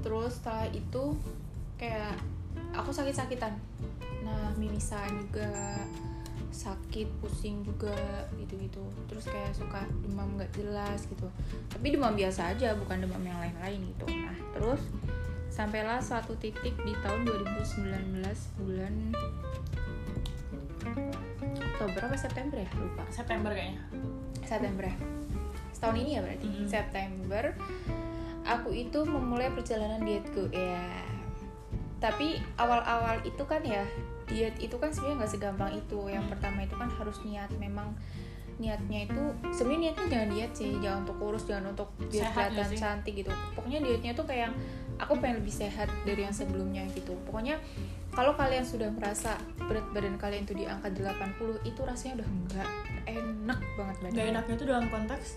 [0.00, 1.18] Terus setelah itu
[1.74, 2.14] kayak
[2.70, 3.58] aku sakit-sakitan.
[4.22, 5.82] Nah mimisan juga
[6.50, 7.94] sakit pusing juga
[8.36, 8.82] gitu-gitu.
[9.06, 11.26] Terus kayak suka demam nggak jelas gitu.
[11.70, 14.06] Tapi demam biasa aja bukan demam yang lain-lain gitu.
[14.10, 14.82] Nah terus
[15.50, 18.22] sampailah suatu titik di tahun 2019
[18.62, 18.94] bulan
[21.60, 22.70] Oktober apa September ya?
[22.76, 23.02] Lupa.
[23.08, 23.82] September kayaknya.
[24.44, 24.96] September ya?
[25.80, 26.44] Tahun ini ya berarti?
[26.44, 26.68] Mm-mm.
[26.68, 27.44] September
[28.50, 30.82] aku itu memulai perjalanan dietku ya
[32.00, 33.84] tapi awal-awal itu kan ya
[34.30, 36.00] diet itu kan sebenarnya nggak segampang itu.
[36.06, 37.50] Yang pertama itu kan harus niat.
[37.58, 37.98] Memang
[38.60, 39.22] niatnya itu
[39.56, 40.70] sebenarnya niatnya jangan diet sih.
[40.78, 43.30] Jangan untuk kurus jangan untuk biar kelihatan cantik gitu.
[43.58, 44.54] Pokoknya dietnya tuh kayak
[45.00, 47.16] aku pengen lebih sehat dari yang sebelumnya gitu.
[47.26, 47.56] Pokoknya
[48.12, 52.68] kalau kalian sudah merasa berat badan kalian itu di angka 80 itu rasanya udah nggak
[53.06, 55.28] enak banget Gak badannya enaknya tuh dalam konteks?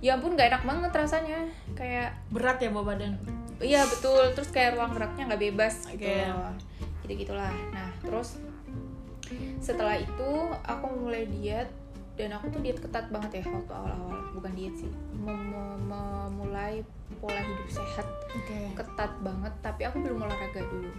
[0.00, 1.38] Ya ampun nggak enak banget rasanya.
[1.76, 3.14] Kayak berat ya bawa badan.
[3.62, 4.32] iya betul.
[4.32, 6.26] Terus kayak ruang geraknya nggak bebas gitu Oke.
[7.04, 8.40] Gitu gitulah nah terus
[9.60, 10.30] setelah itu
[10.64, 11.68] aku mulai diet
[12.14, 14.18] dan aku tuh diet ketat banget ya waktu awal-awal.
[14.38, 16.86] Bukan diet sih Mem- mem- memulai
[17.18, 18.06] pola hidup sehat.
[18.34, 18.70] Oke.
[18.78, 20.90] ketat banget tapi aku belum olahraga dulu.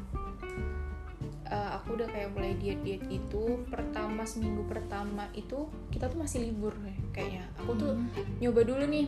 [1.45, 3.63] Eh, aku udah kayak mulai diet diet gitu.
[3.69, 7.45] Pertama seminggu pertama itu kita tuh masih libur ya, kayaknya.
[7.63, 7.93] Aku tuh
[8.41, 9.07] nyoba dulu nih.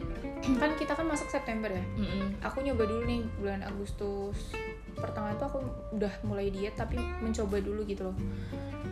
[0.62, 1.84] Kan kita kan masuk September ya.
[1.98, 2.40] Mm-mm.
[2.40, 4.54] aku nyoba dulu nih bulan Agustus
[4.98, 5.60] pertengahan itu aku
[5.94, 8.18] udah mulai diet tapi mencoba dulu gitu loh.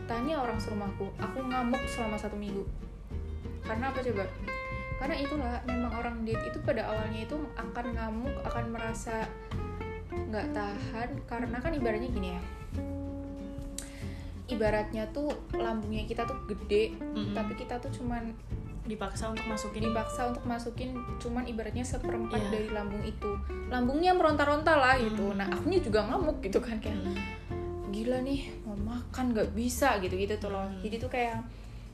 [0.06, 2.64] Tanya orang serumahku aku ngamuk selama satu minggu.
[3.66, 4.26] Karena apa coba?
[4.96, 9.28] Karena itulah memang orang diet itu pada awalnya itu akan ngamuk akan merasa
[10.16, 12.42] nggak tahan karena kan ibaratnya gini ya.
[14.46, 17.34] Ibaratnya tuh lambungnya kita tuh gede Mm-mm.
[17.34, 18.30] tapi kita tuh cuman
[18.86, 22.50] dipaksa untuk masukin dipaksa untuk masukin cuman ibaratnya seperempat Iya.
[22.54, 23.30] dari lambung itu
[23.68, 25.42] lambungnya meronta-ronta lah gitu Hmm.
[25.42, 27.18] nah akunya juga ngamuk gitu kan kayak Mm.
[27.90, 30.82] gila nih mau makan nggak bisa gitu gitu tuh loh Hmm.
[30.82, 31.42] jadi tuh kayak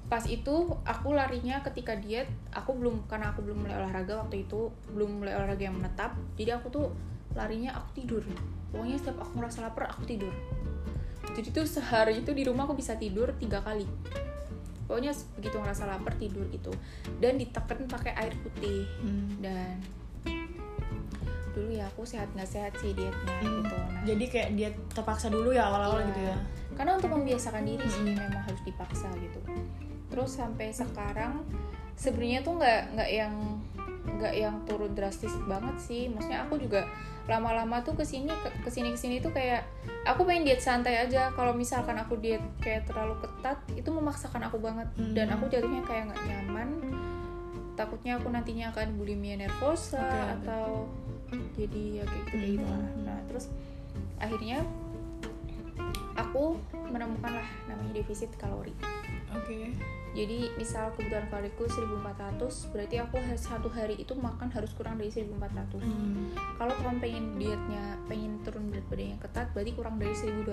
[0.06, 0.52] pas itu
[0.84, 5.34] aku larinya ketika diet aku belum karena aku belum mulai olahraga waktu itu belum mulai
[5.34, 6.92] olahraga yang menetap jadi aku tuh
[7.32, 8.20] larinya aku tidur
[8.76, 10.36] pokoknya setiap aku merasa lapar aku tidur
[11.32, 13.88] jadi tuh sehari itu di rumah aku bisa tidur tiga kali
[14.92, 16.68] pokoknya begitu ngerasa lapar tidur gitu
[17.18, 19.40] dan ditekan pakai air putih Mm.
[19.40, 19.80] dan
[21.52, 23.64] dulu ya aku sehat nggak sehat sih dietnya Mm.
[23.64, 26.08] gitu nah Jadi kayak dia terpaksa dulu ya awal-awal Iya.
[26.08, 26.36] gitu ya.
[26.74, 28.20] karena untuk membiasakan diri sih Mm.
[28.20, 29.40] memang harus dipaksa gitu
[30.08, 31.40] terus sampai sekarang
[31.94, 33.34] sebenarnya tuh nggak nggak yang
[34.04, 36.90] nggak yang turun drastis banget sih maksudnya aku juga
[37.24, 39.62] lama-lama tuh ke sini ke- ke sini ke sini tuh kayak
[40.04, 44.58] aku pengen diet santai aja kalau misalkan aku diet kayak terlalu ketat itu memaksakan aku
[44.58, 45.14] banget Hmm.
[45.14, 46.70] dan aku jatuhnya kayak nggak nyaman
[47.74, 50.34] takutnya aku nantinya akan bulimia nervosa Oke.
[50.40, 50.66] atau
[51.54, 52.82] jadi ya kayak gitu kayak gitu lah.
[52.82, 53.04] Hmm.
[53.06, 53.46] nah terus
[54.18, 54.58] akhirnya
[56.14, 56.58] aku
[56.90, 58.74] menemukan lah namanya defisit kalori
[59.32, 59.72] Oke.
[60.12, 62.36] Jadi misal kebutuhan kaloriku 1400
[62.68, 66.36] berarti aku satu hari itu makan harus kurang dari 1400 Mm.
[66.58, 70.52] kalau kamu pengen dietnya pengen turun berat badan yang ketat berarti kurang dari 1200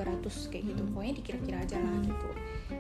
[0.48, 0.90] kayak gitu Hmm.
[0.92, 2.06] pokoknya dikira-kira aja lah Hmm.
[2.06, 2.28] gitu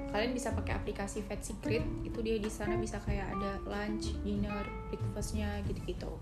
[0.08, 4.62] kalian bisa pakai aplikasi Fat Secret itu dia di sana bisa kayak ada lunch dinner
[4.88, 6.14] breakfastnya gitu-gitu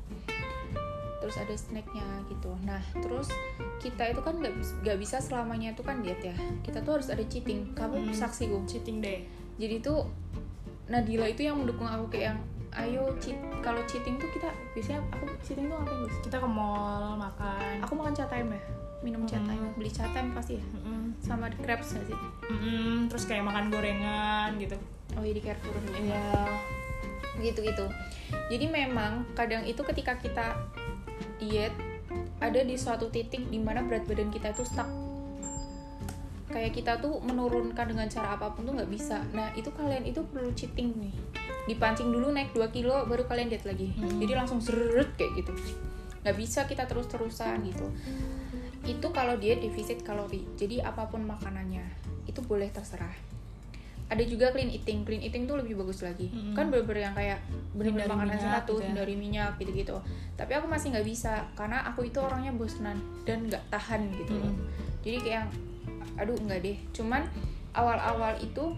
[1.16, 3.28] terus ada snacknya gitu nah terus
[3.78, 7.08] kita itu kan nggak bis- nggak bisa selamanya itu kan diet ya kita tuh harus
[7.08, 8.14] ada cheating kamu Hmm.
[8.14, 9.26] saksi gue Cheating day.
[9.56, 10.06] Jadi tuh
[10.86, 12.38] Nadila itu yang mendukung aku kayak yang
[12.76, 16.16] ayo cheat kalau cheating tuh kita biasanya aku cheating tuh ngapain Gus?
[16.22, 17.74] Kita ke mall makan.
[17.80, 18.60] aku makan cat time ya
[19.02, 19.74] minum cat time Hmm.
[19.74, 21.14] beli time pasti ya Mm-mm.
[21.18, 23.08] sama di crepes gak sih Mm-mm.
[23.08, 24.76] Terus kayak makan gorengan gitu.
[25.14, 26.26] oh iya di Carrefour Iya.
[27.38, 27.86] gitu gitu
[28.48, 30.56] jadi memang kadang itu ketika kita
[31.36, 31.72] diet
[32.38, 34.88] ada di suatu titik di mana berat badan kita itu stuck
[36.46, 39.18] kayak kita tuh menurunkan dengan cara apa pun tuh nggak bisa.
[39.34, 41.14] Nah itu kalian itu perlu cheating nih.
[41.66, 43.90] Dipancing dulu naik 2 kilo baru kalian diet lagi.
[43.98, 44.22] Hmm.
[44.22, 45.52] jadi langsung seret kayak gitu.
[46.22, 47.86] Nggak bisa kita terus terusan gitu.
[48.86, 50.46] Itu kalau diet defisit kalori.
[50.54, 51.82] Jadi apa pun makanannya
[52.30, 53.14] itu boleh terserah.
[54.06, 55.02] Ada juga clean eating.
[55.02, 56.30] Clean eating tuh lebih bagus lagi.
[56.30, 56.54] Mm-mm.
[56.54, 57.42] kan bener-bener yang kayak
[57.74, 59.02] bener-bener makanan sehat tuh gitu ya.
[59.02, 59.98] dari minyak gitu-gitu.
[60.38, 64.46] Tapi aku masih nggak bisa karena aku itu orangnya bosenan dan nggak tahan gitu loh.
[64.54, 65.02] Mm-mm.
[65.02, 65.44] jadi kayak
[66.16, 67.22] aduh enggak deh cuman
[67.72, 68.72] awal-awal itu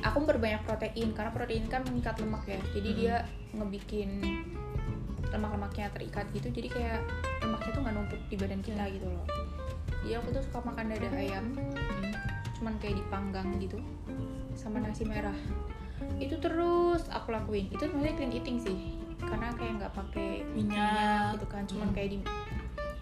[0.00, 2.96] aku berbanyak protein karena protein kan mengikat lemak ya jadi Mm.
[2.96, 3.16] dia
[3.52, 4.10] ngebikin
[5.30, 7.00] lemak-lemaknya terikat gitu jadi kayak
[7.40, 8.94] lemaknya tuh nggak numpuk di badan kita Iya.
[8.94, 9.24] gitu loh
[10.00, 12.12] jadi aku tuh suka makan dada ayam Mm.
[12.56, 13.78] cuman kayak dipanggang gitu
[14.52, 15.36] sama nasi merah
[16.16, 18.76] itu terus aku lakuin itu sebenarnya clean eating sih
[19.20, 21.36] karena kayak nggak pakai Minyak.
[21.36, 21.94] gitu kan cuman Hmm.
[21.94, 22.18] kayak di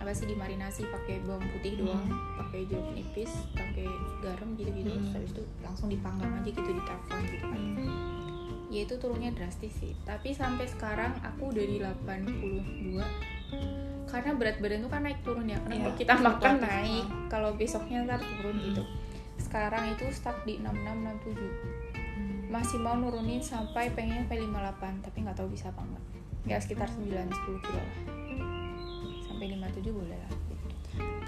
[0.08, 2.40] apa sih dimarinasi pakai bawang putih doang Hmm.
[2.40, 3.84] pakai jeruk nipis pakai
[4.24, 5.04] garam gitu gitu Hmm.
[5.04, 8.72] terus habis itu langsung dipanggang aja gitu di teflon gitu kan Mm.
[8.72, 13.04] ya itu turunnya drastis sih tapi sampai sekarang aku udah di 82
[14.08, 17.28] karena berat badan tuh kan naik turun ya karena kalau kita makan naik ah.
[17.28, 18.64] kalau besoknya ntar turun Hmm.
[18.64, 18.82] gitu
[19.36, 21.52] sekarang itu stuck di 66 67
[22.16, 22.48] Mm.
[22.48, 26.04] masih mau nurunin sampai pengen sampai 58 tapi nggak tahu bisa apa enggak
[26.48, 28.17] ya sekitar 9 10 kilo lah
[29.38, 30.32] sampai 57 boleh lah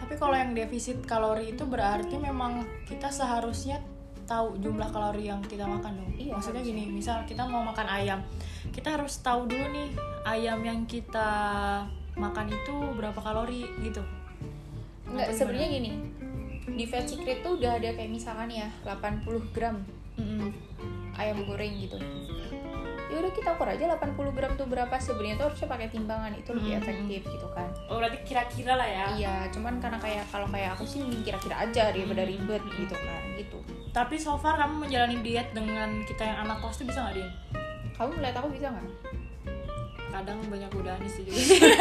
[0.03, 3.79] Tapi kalau yang defisit kalori itu berarti memang kita seharusnya
[4.27, 6.11] tahu jumlah kalori yang kita makan dong.
[6.19, 6.83] Iya, Maksudnya harusnya.
[6.83, 8.19] gini, misal kita mau makan ayam,
[8.75, 9.95] kita harus tahu dulu nih
[10.27, 11.31] ayam yang kita
[12.19, 14.03] makan itu berapa kalori gitu.
[15.07, 15.91] Enggak, Atau sebenarnya gini.
[16.71, 19.83] Di Fat Secret tuh udah ada kayak misalkan ya 80 gram
[20.19, 20.51] Mm-mm.
[21.15, 21.99] ayam goreng gitu.
[23.11, 26.51] Ya udah kita ukur aja 80 gram tuh berapa sebenarnya tuh harusnya pakai timbangan itu
[26.55, 26.81] lebih Hmm.
[26.81, 27.67] efektif gitu kan.
[27.91, 29.07] Oh berarti kira-kira lah ya.
[29.13, 32.31] Iya, cuman karena kayak kalau kayak aku sih kira-kira aja daripada Hmm.
[32.31, 33.59] ribet gitu kan, gitu.
[33.91, 37.31] Tapi so far kamu menjalani diet dengan kita yang anak kos tuh bisa nggak Din?
[37.93, 38.87] Kamu melihat aku bisa nggak?
[40.11, 41.39] kadang banyak godaan sih juga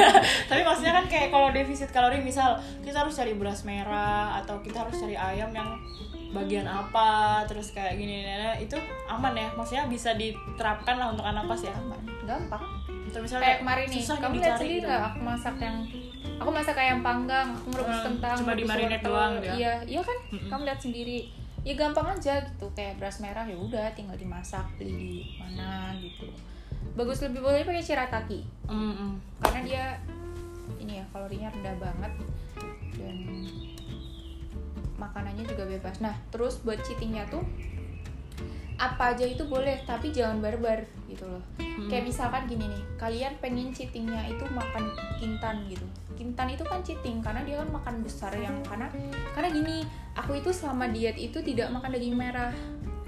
[0.53, 4.85] tapi maksudnya kan kayak kalau defisit kalori misal kita harus cari beras merah atau kita
[4.85, 5.65] harus cari ayam yang
[6.29, 8.21] bagian apa terus kayak gini
[8.57, 12.61] itu aman ya maksudnya bisa diterapkan lah untuk anak kos ya Aman, gampang.
[13.09, 14.85] atau misalnya Kayak kemarin nih, susah kamu lihat sendiri gitu.
[14.85, 15.77] nggak aku masak yang
[16.37, 19.09] aku masak ayam panggang, aku merebus Hmm, kentang, cuma di-marinate wortel.
[19.09, 19.53] doang gitu ya?
[19.57, 20.17] Iya, iya kan?
[20.29, 20.47] Mm-mm.
[20.47, 21.19] Kamu lihat sendiri.
[21.59, 26.29] Ya gampang aja gitu, kayak beras merah ya udah tinggal dimasak beli di mana gitu.
[26.93, 29.11] Bagus lebih boleh pakai shirataki Mm, mm.
[29.41, 29.83] karena dia
[30.77, 32.13] ini ya kalorinya rendah banget
[32.93, 33.17] dan
[34.99, 36.03] makanannya juga bebas.
[36.03, 37.41] Nah, terus buat cheatingnya tuh
[38.79, 41.43] apa aja itu boleh, tapi jangan barbar gitu loh.
[41.59, 41.91] Hmm.
[41.91, 44.87] Kayak misalkan gini nih, kalian pengen cheatingnya itu makan
[45.19, 45.83] kintan gitu.
[46.15, 48.87] Kintan itu kan cheating karena dia kan makan besar yang karena
[49.35, 49.83] karena gini,
[50.15, 52.55] aku itu selama diet itu tidak makan daging merah.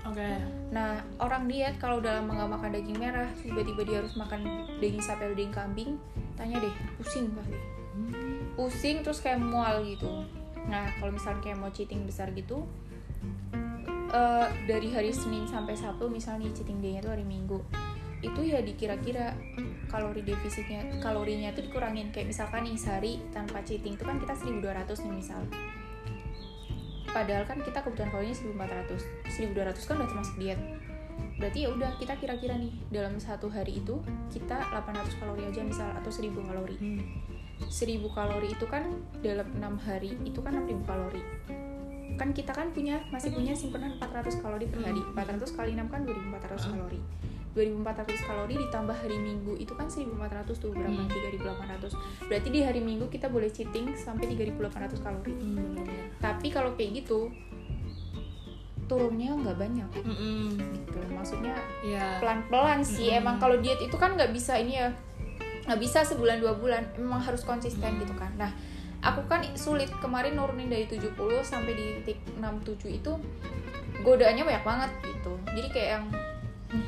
[0.03, 4.67] oke Nah, orang diet kalau udah lama nggak makan daging merah, tiba-tiba dia harus makan
[4.79, 5.91] daging sapi atau daging kambing,
[6.39, 7.59] tanya deh, pusing pasti.
[8.55, 10.07] Pusing terus kayak mual gitu.
[10.69, 12.67] Nah, kalau misalnya kayak mau cheating besar gitu,
[14.11, 17.61] eh, dari hari Senin sampai Sabtu misalnya cheating day-nya tuh hari Minggu,
[18.21, 19.33] itu ya dikira-kira
[19.89, 22.13] kalori defisitnya, kalorinya tuh dikurangin.
[22.13, 25.41] Kayak misalkan nih sehari tanpa cheating itu kan kita 1200 nih misal.
[27.11, 29.03] Padahal kan kita kebutuhan kalorinya 1400.
[29.27, 30.61] 1200 kan udah termasuk diet.
[31.41, 33.97] Berarti ya udah kita kira-kira nih dalam satu hari itu
[34.29, 36.77] kita 800 kalori aja misal atau 1000 kalori.
[36.77, 37.01] Hmm.
[37.67, 38.83] 1000 kalori itu kan
[39.19, 41.23] dalam 6 hari itu kan 6000 kalori.
[42.15, 45.01] Kan kita kan punya masih punya simpanan 400 kalori per hari.
[45.11, 46.73] 400 kali 6 kan 2400 Hmm.
[46.75, 47.01] kalori.
[47.51, 50.95] 2400 kalori ditambah hari Minggu itu kan 1400 tuh berapa?
[50.95, 51.11] Hmm.
[51.11, 51.91] 3800.
[52.23, 55.33] Berarti di hari Minggu kita boleh cheating sampai 3800 kalori.
[55.33, 55.75] Hmm.
[56.17, 57.27] Tapi kalau kayak gitu
[58.87, 60.51] turunnya nggak banyak Mm-mm.
[60.51, 60.99] gitu.
[61.09, 62.19] Maksudnya Iya.
[62.19, 63.19] pelan-pelan sih Mm-mm.
[63.23, 64.91] emang kalau diet itu kan nggak bisa ini ya
[65.65, 66.83] nggak bisa sebulan dua bulan.
[66.97, 68.33] Emang harus konsisten gitu kan.
[68.37, 68.51] Nah
[69.01, 73.11] aku kan sulit kemarin nurunin dari 70 sampai di titik 67 itu
[74.01, 75.33] godaannya banyak banget gitu.
[75.53, 76.05] Jadi kayak yang
[76.73, 76.85] hmm,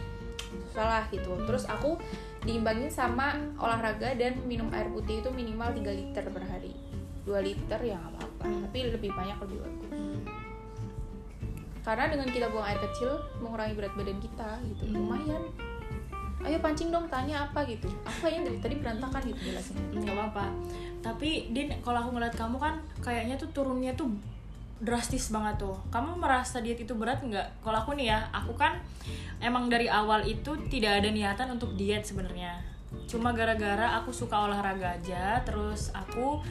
[0.73, 1.33] salah gitu.
[1.45, 1.97] Terus aku
[2.43, 6.73] diimbangin sama olahraga dan minum air putih itu minimal 3 liter per hari.
[7.23, 8.59] 2 liter ya nggak apa-apa Hmm.
[8.67, 9.91] tapi lebih banyak lebih bagus.
[11.83, 14.83] Karena dengan kita buang air kecil mengurangi berat badan kita gitu.
[14.87, 14.95] Hmm.
[14.99, 15.43] lumayan
[16.43, 17.87] ayo pancing dong tanya apa gitu.
[18.03, 19.79] Apa yang dari tadi berantakan gitu jelasin.
[19.95, 20.45] Nggak apa-apa.
[21.03, 24.11] Tapi din kalau aku ngeliat kamu kan kayaknya tuh turunnya tuh
[24.83, 25.75] drastis banget tuh.
[25.89, 27.63] Kamu merasa diet itu berat nggak?
[27.63, 28.79] Kalau aku nih ya aku kan
[29.39, 32.59] emang dari awal itu tidak ada niatan untuk diet sebenarnya.
[33.07, 36.43] Cuma gara-gara aku suka olahraga aja terus aku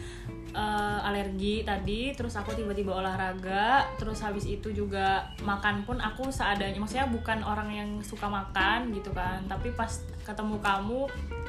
[0.52, 6.76] eh, alergi tadi terus aku tiba-tiba olahraga terus habis itu juga makan pun aku seadanya
[6.76, 9.88] maksudnya bukan orang yang suka makan gitu kan tapi pas
[10.22, 11.00] ketemu kamu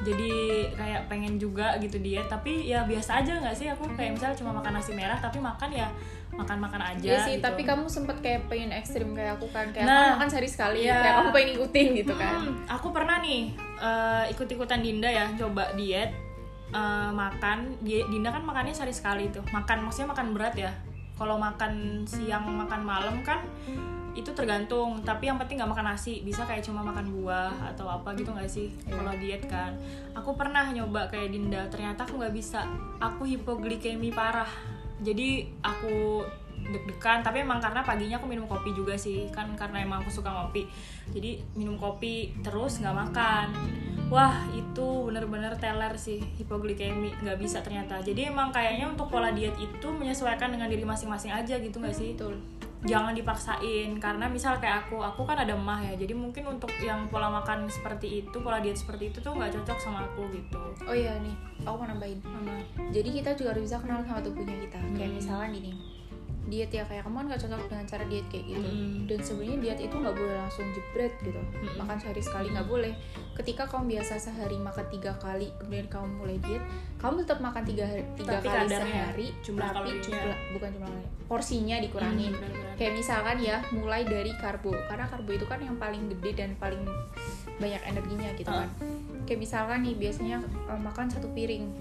[0.04, 0.34] jadi
[0.74, 3.72] kayak pengen juga gitu diet tapi ya biasa aja nggak sih?
[3.72, 5.88] Aku kayak misalnya cuma makan nasi merah tapi makan ya
[6.34, 7.46] makan-makan aja Iya sih gitu.
[7.46, 10.80] tapi kamu sempet kayak pengen ekstrim kayak aku kan kayak Nah, aku makan sehari sekali
[10.84, 10.98] iya.
[10.98, 12.34] kayak kamu pengen ngikutin gitu kan.
[12.42, 13.42] Hmm, aku pernah nih
[13.80, 16.10] eh, ikut-ikutan Dinda ya coba diet
[16.74, 17.78] eh, makan.
[17.80, 19.46] Di- Dinda kan makannya sehari sekali tuh.
[19.54, 20.74] Makan maksudnya makan berat ya.
[21.14, 23.46] Kalau makan siang makan malam kan
[24.14, 25.02] itu tergantung.
[25.06, 26.26] Tapi yang penting nggak makan nasi.
[26.26, 28.74] Bisa kayak cuma makan buah atau apa gitu nggak sih?
[28.86, 28.98] Iya.
[28.98, 29.72] kalau diet kan.
[30.18, 31.70] Aku pernah nyoba kayak Dinda.
[31.70, 32.66] Ternyata aku nggak bisa.
[32.98, 34.50] Aku hipoglikemi parah.
[35.02, 36.26] Jadi aku
[36.64, 37.22] deg-degan.
[37.22, 39.30] Tapi emang karena paginya aku minum kopi juga sih.
[39.30, 40.66] Kan karena emang aku suka ngopi.
[41.14, 43.48] Jadi minum kopi terus nggak makan
[44.14, 47.98] wah itu bener-bener teler sih hipoglikemi nggak bisa ternyata.
[47.98, 52.14] Jadi emang kayaknya untuk pola diet itu menyesuaikan dengan diri masing-masing aja gitu nggak sih?
[52.14, 52.38] Betul.
[52.84, 55.98] Jangan dipaksain karena misal kayak aku aku kan ada emah ya.
[55.98, 59.78] Jadi mungkin untuk yang pola makan seperti itu pola diet seperti itu tuh nggak cocok
[59.82, 60.62] sama aku gitu.
[60.86, 61.34] Oh iya nih
[61.66, 62.22] aku mau nambahin.
[62.22, 62.54] Mama.
[62.94, 64.78] jadi kita juga harus bisa kenal sama tubuhnya kita.
[64.94, 65.18] Kayak Hmm.
[65.18, 65.74] misalkan gini
[66.46, 68.96] diet ya kayak kamu kan gak cocok dengan cara diet kayak gitu Mm.
[69.06, 71.76] dan sebenarnya diet itu nggak boleh langsung jebret gitu Mm-mm.
[71.76, 72.94] makan sehari sekali nggak boleh
[73.34, 76.64] ketika kamu biasa sehari makan tiga kali kemudian kamu mulai diet
[76.98, 80.04] kamu tetap makan tiga hari tiga Tapi kali kadarnya, sehari jumlah tapi kalorinya.
[80.04, 80.92] jumlah bukan jumlah
[81.26, 82.76] porsinya dikurangin Hmm, benar-benar.
[82.76, 86.84] kayak misalkan ya mulai dari karbo karena karbo itu kan yang paling gede dan paling
[87.56, 88.62] banyak energinya gitu Ah.
[88.62, 88.70] kan
[89.24, 91.72] kayak misalkan nih biasanya eh, makan satu piring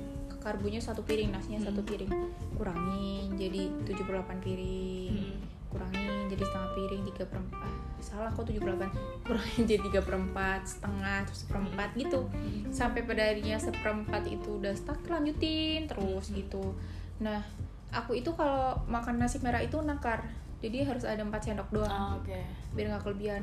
[0.42, 1.88] karbonya satu piring nasinya satu Hmm.
[1.88, 2.10] piring.
[2.58, 5.14] Kurangin jadi 78 piring.
[5.14, 5.38] Hmm.
[5.72, 8.92] kurangin jadi setengah piring tiga perempat ah, salah kok 78
[9.24, 12.28] kurangin jadi tiga perempat setengah terus seperempat gitu.
[12.68, 16.76] Sampai pada akhirnya seperempat itu udah stuck lanjutin terus gitu.
[17.24, 17.40] Nah
[17.88, 20.28] aku itu kalau makan nasi merah itu nakar.
[20.60, 21.88] Jadi harus ada 4 sendok doang.
[21.88, 22.36] Ah, oke.
[22.76, 23.42] Biar nggak kelebihan.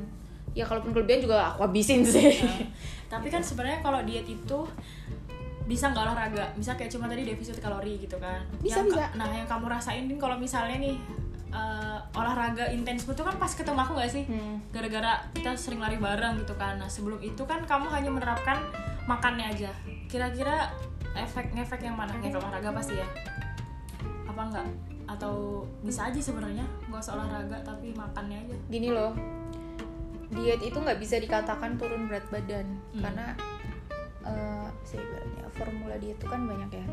[0.54, 2.30] Ya kalaupun kelebihan juga aku habisin sih.
[2.46, 2.58] Nah,
[3.10, 4.58] tapi kan sebenarnya kalau diet itu
[5.70, 6.50] bisa nggak olahraga?
[6.58, 8.42] Misal kayak cuma tadi defisit kalori gitu kan.
[8.58, 9.04] Bisa, Yang bisa.
[9.14, 10.98] nah yang kamu rasain Din, kalau misalnya nih
[11.54, 14.24] eh, olahraga intens itu kan pas ketemu aku nggak sih?
[14.26, 14.58] Hmm.
[14.74, 16.82] gara-gara kita sering lari bareng gitu kan.
[16.82, 18.58] Nah sebelum itu kan kamu hanya menerapkan
[19.06, 19.70] makannya aja.
[20.10, 20.74] Kira-kira
[21.14, 22.10] efek ngefek yang mana?
[22.18, 23.06] Ngefek olahraga pasti ya?
[24.26, 24.66] Apa enggak
[25.10, 28.56] atau bisa aja sebenarnya nggak usah olahraga tapi makannya aja.
[28.66, 29.14] Gini loh
[30.30, 32.66] diet itu nggak bisa dikatakan turun berat badan.
[32.94, 33.02] Hmm.
[33.02, 33.26] karena
[34.20, 36.84] eh seibaratnya formula diet itu kan banyak ya.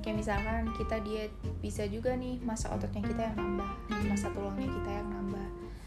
[0.00, 4.06] Kayak misalkan kita diet bisa juga nih masa ototnya kita yang nambah Hmm.
[4.06, 5.46] masa tulangnya kita yang nambah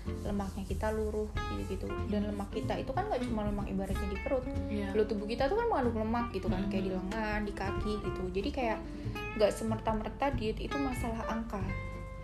[0.10, 4.18] lemaknya kita luruh gitu gitu dan lemak kita itu kan nggak cuma lemak ibaratnya di
[4.20, 4.44] perut.
[4.68, 4.90] Iya.
[4.92, 6.70] lo tubuh kita tuh kan mengandung lemak gitu kan Hmm.
[6.70, 8.22] kayak di lengan di kaki gitu.
[8.34, 8.80] Jadi kayak
[9.38, 11.62] nggak semerta merta diet itu masalah angka.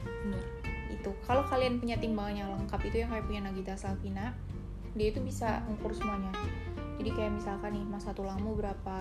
[0.03, 0.43] Bener
[0.89, 1.11] itu.
[1.23, 4.33] Kalau kalian punya timbangan yang lengkap itu yang kayak punya Nagita Slavina
[4.95, 6.31] dia itu bisa ngukur semuanya
[6.95, 8.97] jadi kayak misalkan nih masa tulangmu berapa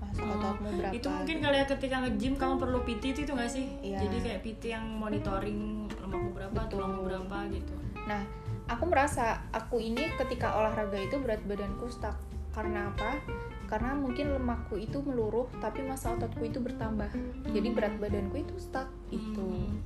[0.00, 1.44] masa Oh, ototmu berapa itu mungkin gitu.
[1.44, 3.66] kali ya ketika nge-gym kamu perlu PT itu, itu gak sih?
[3.82, 3.98] Iya.
[4.06, 6.70] Jadi kayak PT yang monitoring lemakmu berapa, Betul.
[6.70, 7.74] tulangmu berapa gitu.
[8.04, 8.22] Nah,
[8.68, 12.14] aku merasa aku ini ketika olahraga itu berat badanku stuck.
[12.54, 13.18] Karena apa?
[13.66, 17.10] Karena mungkin lemakku itu meluruh, tapi masa ototku itu bertambah.
[17.50, 17.76] Jadi Hmm.
[17.76, 19.42] berat badanku itu stuck gitu.
[19.42, 19.82] Hmm.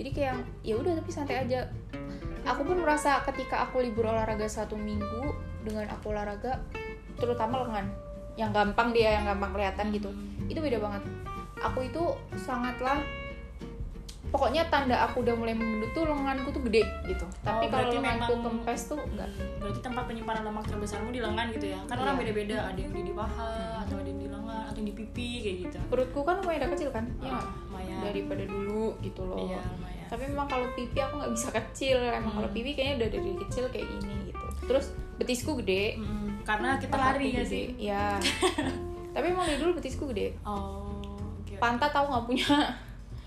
[0.00, 1.68] Jadi kayak ya udah tapi santai aja.
[2.48, 6.56] Aku pun merasa ketika aku libur olahraga satu minggu dengan aku olahraga,
[7.20, 7.86] terutama lengan,
[8.34, 10.08] yang gampang dia yang gampang kelihatan gitu.
[10.48, 11.02] Itu beda banget.
[11.60, 12.02] Aku itu
[12.34, 13.04] sangatlah
[14.30, 17.26] pokoknya tanda aku udah mulai memendut tuh lenganku tuh gede gitu.
[17.42, 19.28] Tapi Oh, kalau lenganku memang- kempes tuh enggak.
[19.58, 21.80] Berarti tempat penyimpanan lemak terbesarmu di lengan gitu ya?
[21.84, 22.22] Kan orang Iya.
[22.24, 23.50] beda-beda, ada yang di, di paha,
[23.82, 25.76] atau ada yang di lengan, atau yang di pipi kayak gitu.
[25.86, 27.04] Perutku kan lumayan udah kecil kan?
[27.18, 27.46] Iya Ah, nggak?
[27.66, 27.98] lumayan.
[28.00, 29.38] Daripada dulu gitu loh.
[29.42, 30.06] Iya, lumayan.
[30.06, 31.98] Tapi memang kalau pipi aku nggak bisa kecil.
[32.00, 32.38] Emang Hmm.
[32.38, 34.14] kalau pipi kayaknya udah dari kecil kayak gini.
[34.64, 34.86] Terus
[35.20, 36.00] betisku gede.
[36.00, 37.76] Hmm, karena kita lari ya sih?
[37.76, 38.16] Iya.
[39.14, 40.36] Tapi emang dari dulu betisku gede.
[40.46, 40.94] Oh,
[41.42, 41.58] oke.
[41.60, 42.56] Pantat tahu nggak punya.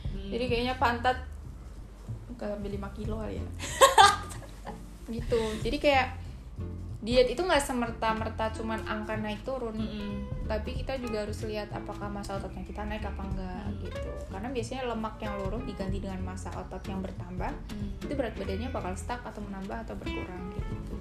[0.09, 0.29] Hmm.
[0.31, 1.17] Jadi kayaknya pantat
[2.33, 3.45] ke sampai 5 kilo kali ya.
[5.15, 5.41] gitu.
[5.61, 6.22] Jadi kayak
[7.03, 9.75] diet itu nggak semerta-merta cuman angka naik turun.
[9.75, 10.23] Mm-mm.
[10.47, 13.79] Tapi kita juga harus lihat apakah masa ototnya kita naik apa enggak Hmm.
[13.83, 14.11] gitu.
[14.31, 17.91] Karena biasanya lemak yang luruh diganti dengan masa otot yang bertambah, Hmm.
[17.99, 20.95] itu berat badannya bakal stuck atau menambah atau berkurang gitu.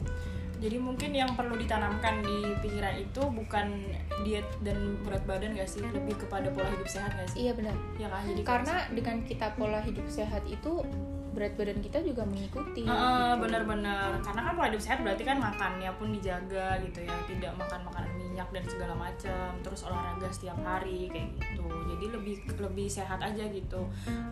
[0.63, 3.83] Jadi mungkin yang perlu ditanamkan di pikiran itu bukan
[4.23, 5.83] diet dan berat badan gak sih?
[5.83, 7.47] Lebih kepada pola hidup sehat gak sih?
[7.47, 7.75] Iya benar.
[7.99, 8.23] Iya kan?
[8.31, 10.87] Jadi Karena dengan kita pola hidup sehat itu
[11.33, 12.85] berat badan kita juga mengikuti.
[12.85, 13.41] Heeh, gitu.
[13.43, 14.21] benar-benar.
[14.21, 18.13] Karena kan pola hidup sehat berarti kan makannya pun dijaga gitu ya, tidak makan makanan
[18.21, 21.69] minyak dan segala macam, terus olahraga setiap hari kayak gitu.
[21.97, 23.83] Jadi lebih lebih sehat aja gitu.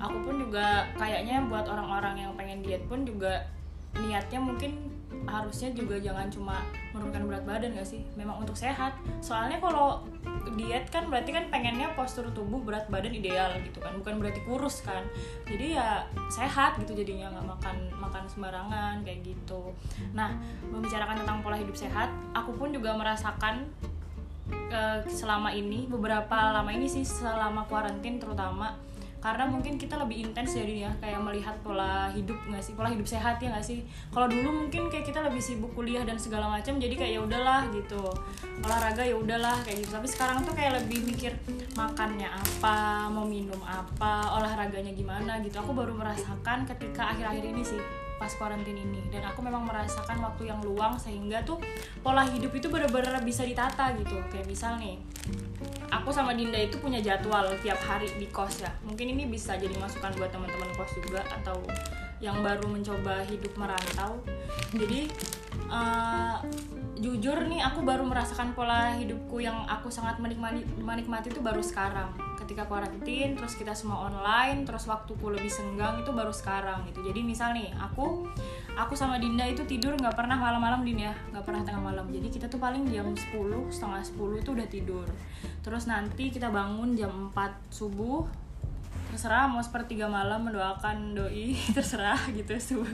[0.00, 3.44] Aku pun juga kayaknya buat orang-orang yang pengen diet pun juga
[3.96, 6.62] niatnya mungkin harusnya juga jangan cuma
[6.94, 8.02] menurunkan berat badan gak sih?
[8.14, 8.94] Memang untuk sehat.
[9.22, 10.06] Soalnya kalau
[10.56, 14.82] diet kan berarti kan pengennya postur tubuh berat badan ideal gitu kan bukan berarti kurus
[14.82, 15.04] kan.
[15.46, 19.74] Jadi ya sehat gitu jadinya nggak makan makan sembarangan kayak gitu.
[20.16, 20.34] Nah
[20.70, 23.68] membicarakan tentang pola hidup sehat aku pun juga merasakan
[24.72, 28.74] eh, selama ini beberapa lama ini sih selama kuarantin terutama
[29.20, 30.90] karena mungkin kita lebih intens jadi ya.
[30.96, 32.72] Kayak melihat pola hidup nggak sih?
[32.72, 33.84] Pola hidup sehat ya nggak sih?
[34.08, 37.68] Kalau dulu mungkin kayak kita lebih sibuk kuliah dan segala macam jadi kayak ya udahlah
[37.76, 38.00] gitu.
[38.64, 39.92] Olahraga ya udahlah kayak gitu.
[39.92, 41.36] Tapi sekarang tuh kayak lebih mikir
[41.76, 45.60] makannya apa mau minum apa olahraganya gimana gitu.
[45.60, 47.80] Aku baru merasakan ketika akhir-akhir ini sih
[48.16, 49.04] pas karantin ini.
[49.12, 51.60] Dan aku memang merasakan waktu yang luang sehingga tuh
[52.00, 54.16] pola hidup itu benar-benar bisa ditata gitu.
[54.32, 54.96] Kayak misal nih
[55.90, 58.70] aku sama Dinda itu punya jadwal tiap hari di kos ya.
[58.86, 61.60] Mungkin ini bisa jadi masukan buat teman-teman kos juga atau
[62.22, 64.22] yang baru mencoba hidup merantau.
[64.72, 65.10] Jadi
[65.68, 66.36] eh,
[67.00, 72.29] jujur nih aku baru merasakan pola hidupku yang aku sangat menikmati menikmati itu baru sekarang
[72.50, 76.98] ketika kuarantin terus kita semua online terus waktuku lebih senggang itu baru sekarang gitu.
[77.06, 78.26] Jadi misal nih aku
[78.74, 81.14] aku sama Dinda itu tidur nggak pernah malam-malam Din ya.
[81.30, 82.10] Nggak pernah tengah malam.
[82.10, 85.06] Jadi kita tuh paling jam 10 setengah 10 itu udah tidur.
[85.62, 88.26] Terus nanti kita bangun jam 4 subuh
[89.10, 92.54] terserah mau sepertiga malam mendoakan doi terserah gitu.
[92.56, 92.90] Subuh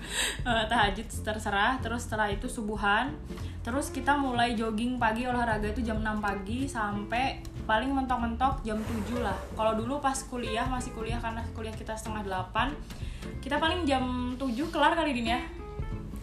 [0.48, 1.76] uh, tahajud terserah.
[1.84, 3.12] Terus setelah itu subuhan.
[3.60, 9.20] Terus kita mulai jogging pagi olahraga itu jam 6 pagi sampai paling mentok-mentok jam 7
[9.20, 9.34] lah.
[9.58, 14.46] Kalau dulu pas kuliah masih kuliah karena kuliah kita setengah 8 kita paling jam 7
[14.70, 15.42] kelar kali ini ya.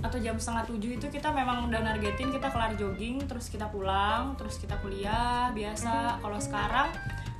[0.03, 4.39] Atau jam setengah tujuh itu kita memang udah nargetin kita kelar jogging terus kita pulang
[4.39, 6.23] terus kita kuliah biasa.
[6.23, 6.91] Kalau sekarang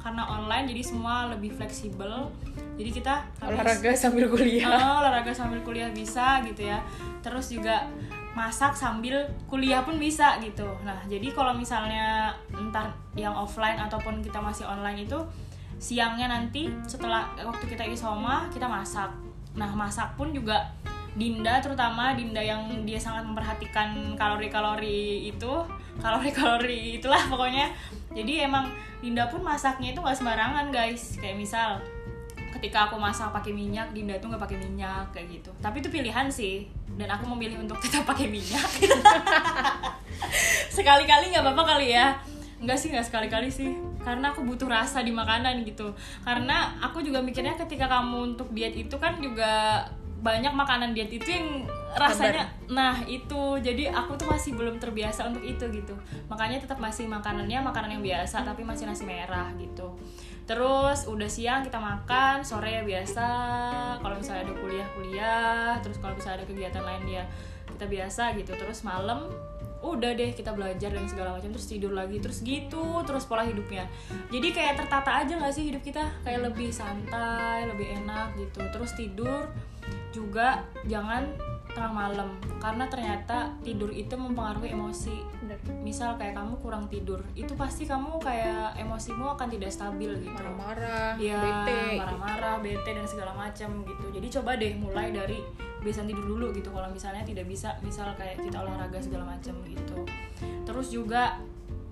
[0.03, 2.27] karena online jadi semua lebih fleksibel.
[2.75, 4.67] Jadi kita habis- olahraga sambil kuliah.
[4.75, 6.83] Oh, olahraga sambil kuliah bisa gitu ya.
[7.23, 7.87] Terus juga
[8.35, 10.65] masak sambil kuliah pun bisa gitu.
[10.83, 15.17] Nah jadi kalau misalnya entar yang offline ataupun kita masih online itu
[15.77, 19.13] siangnya nanti setelah waktu kita isoma kita masak.
[19.55, 20.67] Nah masak pun juga
[21.13, 25.53] Dinda terutama Dinda yang dia sangat memperhatikan kalori-kalori itu.
[26.01, 27.69] Kalori-kalori itulah pokoknya
[28.13, 28.69] jadi emang
[29.03, 31.19] Dinda pun masaknya itu nggak sembarangan guys.
[31.19, 31.69] Kayak misal
[32.55, 35.51] ketika aku masak pakai minyak Dinda tuh nggak pakai minyak kayak gitu.
[35.59, 36.69] Tapi itu pilihan sih.
[36.93, 38.63] Dan aku memilih untuk tetap pakai minyak.
[40.77, 42.15] Sekali-kali nggak apa-apa kali ya.
[42.63, 43.75] Enggak sih nggak sekali-kali sih.
[44.05, 45.91] Karena aku butuh rasa di makanan gitu.
[46.23, 49.83] Karena aku juga mikirnya ketika kamu untuk diet itu kan juga
[50.23, 53.59] banyak makanan diet itu yang rasanya nah itu.
[53.59, 55.93] Jadi aku tuh masih belum terbiasa untuk itu gitu.
[56.31, 59.91] Makanya tetap masih makanannya makanan yang biasa tapi masih nasi merah gitu.
[60.47, 63.27] Terus udah siang kita makan sore ya biasa.
[63.99, 67.23] Kalau misalnya ada kuliah kuliah terus kalau misalnya ada kegiatan lain dia
[67.75, 68.55] kita biasa gitu.
[68.55, 69.27] Terus malam
[69.83, 73.83] udah deh kita belajar dan segala macam terus tidur lagi terus gitu terus pola hidupnya.
[74.31, 76.07] Jadi kayak tertata aja nggak sih hidup kita?
[76.23, 78.63] Kayak lebih santai lebih enak gitu.
[78.71, 79.51] Terus tidur
[80.13, 81.25] juga jangan
[81.73, 82.29] tengah malam
[82.61, 85.57] karena ternyata tidur itu mempengaruhi emosi Bener.
[85.81, 91.17] misal kayak kamu kurang tidur itu pasti kamu kayak emosimu akan tidak stabil gitu marah-marah
[91.17, 91.99] Iya, bete gitu.
[92.05, 94.05] marah-marah, bete dan segala macam gitu.
[94.13, 95.41] Jadi coba deh mulai dari
[95.81, 96.69] kebiasaan tidur dulu gitu.
[96.69, 99.97] Kalau misalnya tidak bisa, misal kayak kita olahraga segala macam gitu.
[100.63, 101.41] Terus juga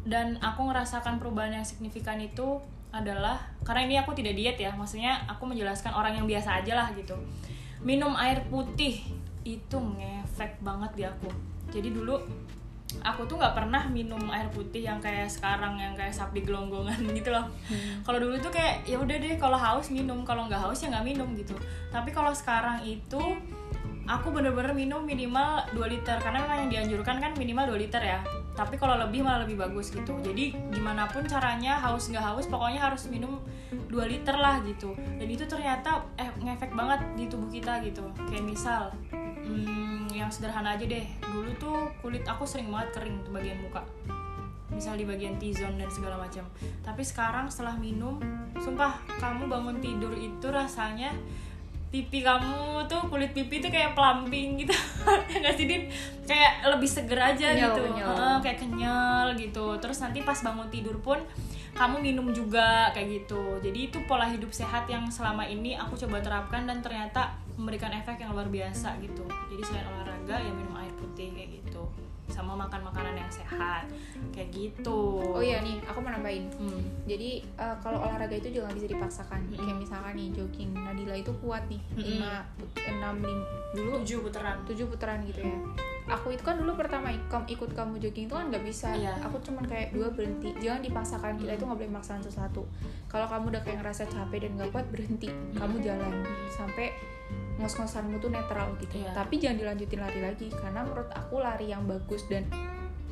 [0.05, 2.61] dan aku ngerasakan perubahan yang signifikan itu
[2.93, 6.87] adalah karena ini aku tidak diet ya, maksudnya aku menjelaskan orang yang biasa aja lah
[6.93, 7.17] gitu.
[7.81, 9.01] Minum air putih.
[9.41, 11.29] Itu ngefek banget di aku.
[11.71, 12.19] Jadi dulu
[12.99, 17.31] aku tuh nggak pernah minum air putih yang kayak sekarang yang kayak sapi gelonggongan gitu
[17.31, 17.47] loh.
[18.03, 21.15] Kalau dulu tuh kayak ya udah deh kalau haus minum kalau nggak haus ya nggak
[21.15, 21.55] minum gitu.
[21.89, 23.21] Tapi kalau sekarang itu
[24.05, 26.17] aku bener-bener minum minimal 2 liter.
[26.19, 28.19] Karena memang yang dianjurkan kan minimal 2 liter ya
[28.51, 30.19] tapi kalau lebih malah lebih bagus gitu.
[30.19, 33.39] Jadi gimana pun caranya haus nggak haus pokoknya harus minum
[33.71, 34.91] 2 liter lah gitu.
[34.95, 38.03] Dan itu ternyata eh ngefek banget di tubuh kita gitu.
[38.27, 38.81] Kayak misal
[39.13, 41.05] hmm, yang sederhana aja deh.
[41.31, 43.81] Dulu tuh kulit aku sering banget kering tuh bagian muka.
[44.71, 46.47] Misal di bagian T-zone dan segala macam.
[46.83, 48.19] Tapi sekarang setelah minum
[48.59, 51.11] sumpah kamu bangun tidur itu rasanya
[51.91, 54.71] pipi kamu tuh kulit pipi tuh kayak pelamping gitu.
[55.31, 55.83] Ya nggak sih Din?
[56.23, 57.81] kayak lebih seger aja Kenyal, gitu.
[57.91, 58.07] kenyal.
[58.15, 59.65] Heeh, kayak kenyal gitu.
[59.83, 61.19] Terus nanti pas bangun tidur pun
[61.75, 63.59] kamu minum juga kayak gitu.
[63.59, 68.23] Jadi itu pola hidup sehat yang selama ini aku coba terapkan dan ternyata memberikan efek
[68.23, 69.27] yang luar biasa gitu.
[69.51, 71.83] Jadi selain olahraga ya minum air putih kayak gitu
[72.31, 73.85] sama makan makanan yang sehat.
[74.31, 75.19] Kayak gitu.
[75.21, 76.47] Oh iya nih aku mau nambahin.
[76.55, 76.81] Hmm.
[77.03, 79.39] jadi eh, kalau olahraga itu juga nggak bisa dipaksakan.
[79.45, 79.59] Mm.
[79.59, 80.71] kayak misalkan nih jogging.
[80.73, 81.81] Nadila itu kuat nih.
[81.91, 82.07] Mm-mm.
[82.17, 82.33] lima
[82.81, 83.39] enam lim
[83.71, 84.57] dulu tujuh putaran.
[84.63, 85.57] tujuh putaran gitu ya.
[86.09, 88.89] Aku itu kan dulu pertama ik- ikut kamu jogging itu kan nggak bisa.
[88.91, 89.15] Iya.
[89.21, 90.55] aku cuman kayak dua berhenti.
[90.57, 91.31] Jangan dipaksakan.
[91.35, 91.57] Kita Mm.
[91.57, 92.63] itu nggak boleh maksakan sesuatu.
[93.05, 95.27] Kalau kamu udah kayak ngerasa capek dan nggak kuat berhenti.
[95.51, 96.23] Kamu jalan.
[96.47, 96.95] Sampai
[97.55, 99.13] ngos-ngosanmu tuh netral gitu Iya.
[99.13, 102.45] tapi jangan dilanjutin lari lagi karena menurut aku lari yang bagus dan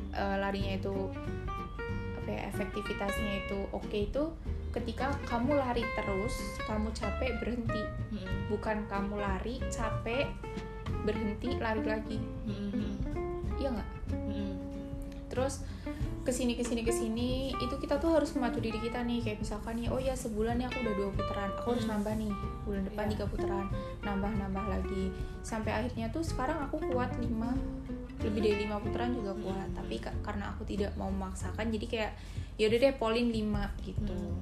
[0.09, 0.95] eh, larinya itu
[2.15, 4.23] apa ya efektivitasnya itu oke itu
[4.69, 8.25] ketika kamu lari terus kamu capek berhenti Hmm.
[8.49, 10.25] bukan kamu lari capek
[10.99, 12.97] berhenti lari lagi Hmm.
[13.55, 14.53] iya nggak Hmm.
[15.27, 15.61] terus
[16.29, 19.41] ke sini ke sini ke sini itu kita tuh harus memacu diri kita nih kayak
[19.41, 21.93] misalkan nih oh ya sebulan nih aku udah dua putaran aku harus Hmm.
[21.95, 22.31] nambah nih
[22.63, 23.11] bulan depan Iya.
[23.11, 23.65] tiga putaran
[23.99, 25.03] nambah nambah lagi
[25.41, 27.49] sampai akhirnya tuh sekarang aku kuat lima
[28.19, 29.73] lebih dari lima putaran juga kuat Hmm.
[29.73, 32.11] tapi ka- karena aku tidak mau memaksakan jadi kayak
[32.55, 34.37] ya udah deh polling lima gitu Hmm.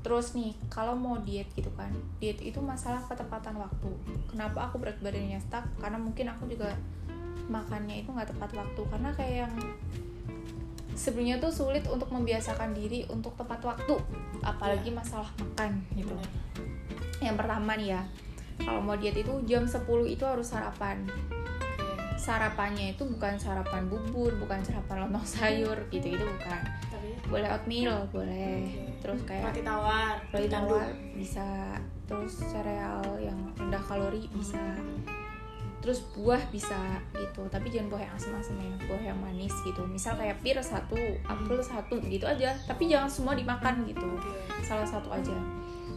[0.00, 3.90] terus nih kalau mau diet gitu kan diet itu masalah ketepatan waktu
[4.28, 6.78] kenapa aku berat badannya stuck karena mungkin aku juga
[7.44, 9.54] makannya itu nggak tepat waktu karena kayak yang
[10.94, 13.94] sebelumnya tuh sulit untuk membiasakan diri untuk tepat waktu
[14.46, 16.14] apalagi masalah makan gitu.
[17.20, 18.02] Yang pertama nih ya
[18.62, 21.02] kalau mau diet itu jam 10 itu harus sarapan.
[22.14, 26.62] Sarapannya itu bukan sarapan bubur bukan sarapan lontong sayur gitu gitu bukan.
[26.88, 28.64] Tapi boleh oatmeal boleh.
[29.02, 30.88] Terus kayak roti tawar roti tawar
[31.18, 31.76] bisa.
[32.04, 34.60] Terus sereal yang rendah kalori bisa
[35.84, 39.84] terus buah bisa gitu tapi jangan buah yang asam-asam ya buah yang manis gitu.
[39.84, 40.96] Misal kayak pir satu
[41.28, 42.56] apel satu gitu aja.
[42.64, 44.08] Tapi jangan semua dimakan gitu.
[44.64, 45.36] Salah satu aja.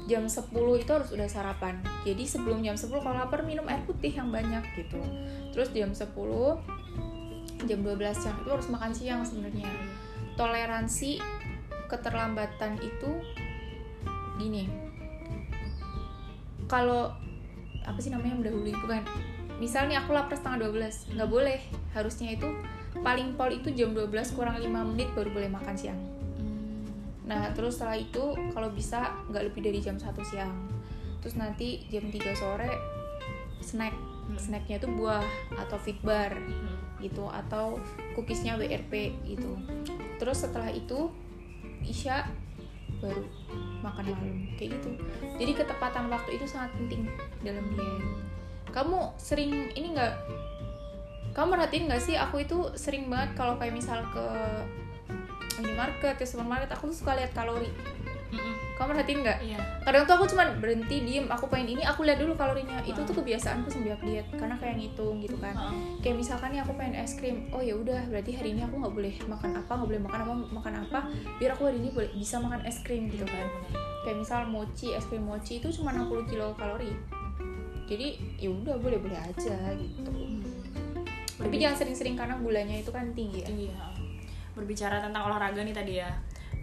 [0.07, 0.51] Jam 10
[0.83, 1.79] itu harus udah sarapan.
[2.03, 4.99] Jadi sebelum jam 10 kalau lapar minum air putih yang banyak gitu.
[5.55, 6.03] Terus jam 10
[7.63, 9.71] jam 12 siang itu harus makan siang sebenarnya.
[10.35, 11.23] Toleransi
[11.87, 13.11] keterlambatan itu
[14.35, 14.67] gini.
[16.67, 17.15] Kalau
[17.87, 18.75] apa sih namanya mendahului?
[18.75, 19.01] Bukan
[19.57, 21.59] misalnya aku lapar setengah 12 nggak boleh
[21.93, 22.49] harusnya itu
[23.01, 26.01] paling pol itu jam 12 kurang 5 menit baru boleh makan siang
[26.37, 26.85] Hmm.
[27.27, 30.53] Nah, terus setelah itu kalau bisa nggak lebih dari jam 1 siang.
[31.19, 32.71] Terus nanti jam 3 sore
[33.59, 33.91] snack.
[33.91, 34.37] Hmm.
[34.39, 35.25] Snacknya itu buah
[35.59, 36.77] atau fit bar Hmm.
[37.03, 37.81] gitu atau
[38.15, 39.59] cookiesnya WRP gitu.
[40.21, 41.11] Terus setelah itu
[41.83, 42.25] Isya
[42.97, 43.21] baru
[43.85, 44.89] makan malam kayak gitu.
[45.37, 47.05] Jadi ketepatan waktu itu sangat penting
[47.45, 48.05] dalam diet.
[48.71, 50.13] Kamu sering ini nggak?
[51.33, 54.25] Kamu merhatiin nggak sih aku itu sering banget kalau kayak misal ke
[55.57, 57.69] minimarket ke supermarket aku tuh suka lihat kalori.
[58.27, 58.55] Mm-mm.
[58.75, 59.39] kamu merhatiin nggak?
[59.39, 59.59] Iya.
[59.87, 62.83] Kadang tuh aku cuman berhenti diem aku pengen ini aku lihat dulu kalorinya.
[62.83, 65.55] Itu tuh kebiasaanku semenjak lihat karena kayak ngitung gitu kan.
[65.55, 66.03] Heeh.
[66.03, 68.93] kayak misalkan nih aku pengen es krim oh ya udah berarti hari ini aku nggak
[68.93, 70.99] boleh makan apa nggak boleh makan apa makan apa
[71.39, 73.47] biar aku hari ini boleh bisa makan es krim gitu kan.
[74.03, 76.93] Kayak misal mochi es krim mochi itu cuma 60 kilo kalori
[77.87, 80.11] jadi ya udah boleh boleh aja gitu
[81.37, 83.77] tapi Berbi- jangan sering-sering karena gulanya itu kan tinggi ya Iya.
[84.51, 86.09] Berbicara tentang olahraga nih tadi ya.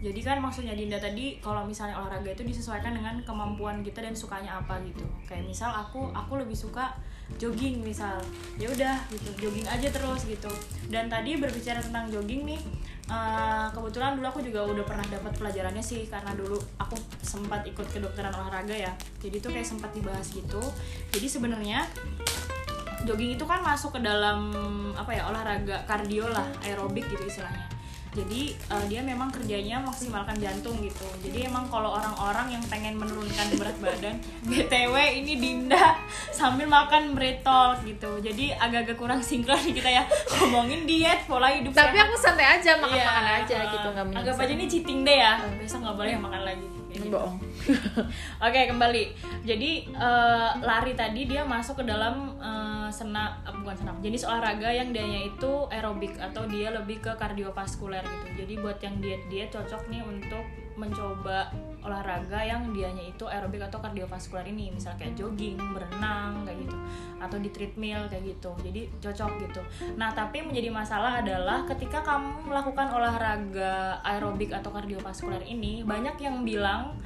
[0.03, 4.59] Jadi kan maksudnya Dinda tadi kalau misalnya olahraga itu disesuaikan dengan kemampuan kita dan sukanya
[4.59, 5.07] apa gitu.
[5.23, 6.91] Kayak misal aku aku lebih suka
[7.35, 8.17] jogging misal.
[8.55, 10.51] Ya udah gitu, jogging aja terus gitu.
[10.87, 12.61] Dan tadi berbicara tentang jogging nih
[13.05, 17.85] eh, kebetulan dulu aku juga udah pernah dapat pelajarannya sih karena dulu aku sempat ikut
[17.91, 18.93] kedokteran olahraga ya.
[19.21, 20.61] Jadi itu kayak sempat dibahas gitu.
[21.11, 21.85] Jadi sebenarnya
[23.05, 24.49] jogging itu kan masuk ke dalam
[24.97, 27.74] apa ya olahraga kardio lah aerobik gitu istilahnya
[28.15, 33.47] jadi eh, dia memang kerjanya maksimalkan jantung gitu jadi emang kalau orang-orang yang pengen menurunkan
[33.53, 34.15] berat badan
[34.49, 35.99] btw ini Dinda
[36.31, 40.03] sambil makan bretol gitu jadi agak-agak kurang sinkron kita ya
[40.39, 42.07] ngomongin diet pola hidup tapi sehat.
[42.07, 44.41] aku santai aja makan Iya, makan aja eh, gitu nggak anggap menyesal.
[44.41, 47.11] aja ini cheating day ya besok nggak boleh makan lagi gitu.
[47.11, 47.35] bohong
[48.45, 49.03] Oke kembali.
[49.41, 54.71] Jadi eh, lari tadi dia masuk ke dalam eh, sena eh, bukan senam jenis olahraga
[54.71, 58.27] yang dianya itu aerobik atau dia lebih ke kardiovaskuler gitu.
[58.39, 60.47] Jadi buat yang diet diet cocok nih untuk
[60.79, 61.51] mencoba
[61.85, 66.77] olahraga yang dianya itu aerobik atau kardiovaskuler ini, misalnya kayak jogging, berenang kayak gitu,
[67.21, 68.51] atau di treadmill kayak gitu.
[68.59, 69.61] Jadi cocok gitu.
[69.95, 76.41] Nah tapi menjadi masalah adalah ketika kamu melakukan olahraga aerobik atau kardiovaskuler ini banyak yang
[76.41, 76.97] bilang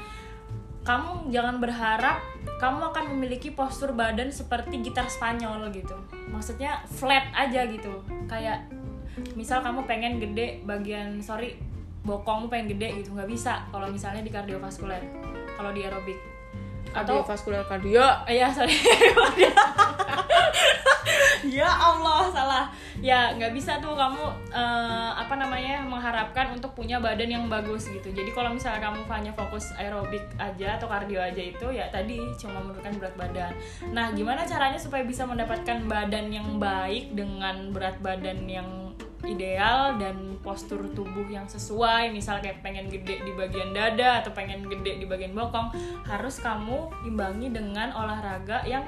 [0.87, 2.23] kamu jangan berharap
[2.57, 5.95] kamu akan memiliki postur badan seperti gitar Spanyol gitu.
[6.31, 8.03] Maksudnya flat aja gitu.
[8.27, 8.67] Kayak
[9.35, 11.59] misal kamu pengen gede bagian sorry
[12.07, 15.03] bokongmu pengen gede gitu nggak bisa kalau misalnya di kardiovaskuler
[15.59, 16.15] kalau di aerobik
[16.91, 18.73] atau kardiovaskular kardio Eh, ya sorry.
[21.49, 22.65] Ya Allah salah.
[22.99, 24.21] Ya nggak bisa tuh kamu
[24.51, 28.11] eh, apa namanya mengharapkan untuk punya badan yang bagus gitu.
[28.11, 32.59] Jadi kalau misalnya kamu hanya fokus aerobik aja atau kardio aja itu ya tadi cuma
[32.59, 33.51] menurunkan berat badan.
[33.95, 38.88] Nah gimana caranya supaya bisa mendapatkan badan yang baik dengan berat badan yang
[39.27, 44.63] ideal dan postur tubuh yang sesuai misal kayak pengen gede di bagian dada atau pengen
[44.63, 45.75] gede di bagian bokong
[46.07, 48.87] harus kamu imbangi dengan olahraga yang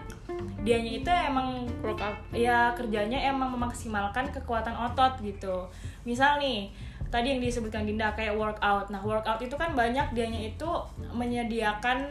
[0.64, 5.68] dianya itu emang workout ya kerjanya emang memaksimalkan kekuatan otot gitu.
[6.08, 6.72] Misal nih
[7.12, 8.88] tadi yang disebutkan Dinda kayak workout.
[8.88, 10.70] Nah workout itu kan banyak dianya itu
[11.12, 12.08] menyediakan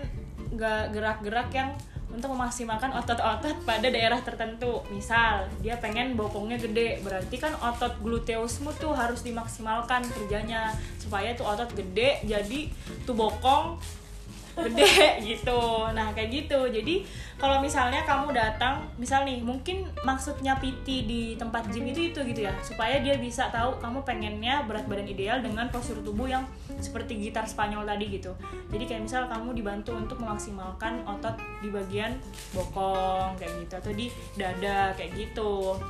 [0.93, 1.73] gerak-gerak yang
[2.11, 4.83] untuk memaksimalkan otot-otot pada daerah tertentu.
[4.91, 11.47] Misal dia pengen bokongnya gede berarti kan otot gluteusmu tuh harus dimaksimalkan kerjanya supaya tuh
[11.47, 12.61] otot gede jadi
[13.07, 13.79] tuh bokong
[14.59, 14.95] gede
[15.31, 15.87] gitu.
[15.95, 16.61] Nah kayak gitu.
[16.69, 17.07] Jadi
[17.41, 22.45] kalau misalnya kamu datang misal nih mungkin maksudnya PT di tempat gym itu itu gitu
[22.45, 26.45] ya supaya dia bisa tahu kamu pengennya berat badan ideal dengan postur tubuh yang
[26.85, 28.37] seperti gitar Spanyol tadi gitu.
[28.69, 32.21] Jadi kayak misal kamu dibantu untuk memaksimalkan otot di bagian
[32.53, 35.81] bokong kayak gitu atau di dada kayak gitu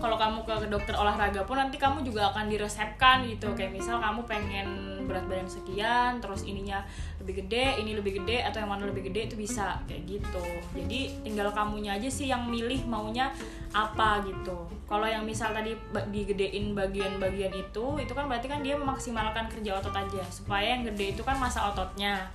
[0.00, 3.52] kalau kamu ke dokter olahraga pun nanti kamu juga akan diresepkan gitu.
[3.52, 4.68] Kayak misal kamu pengen
[5.04, 6.80] berat badan sekian terus ininya
[7.20, 10.44] lebih gede ini lebih gede atau yang mana lebih gede itu bisa kayak gitu.
[10.72, 13.28] Jadi tinggal kamunya aja sih yang milih maunya
[13.76, 14.64] apa gitu.
[14.88, 15.76] Kalau yang misal tadi
[16.12, 21.16] digedein bagian-bagian itu itu kan berarti kan dia memaksimalkan kerja otot aja supaya yang gede
[21.16, 22.32] itu kan masa ototnya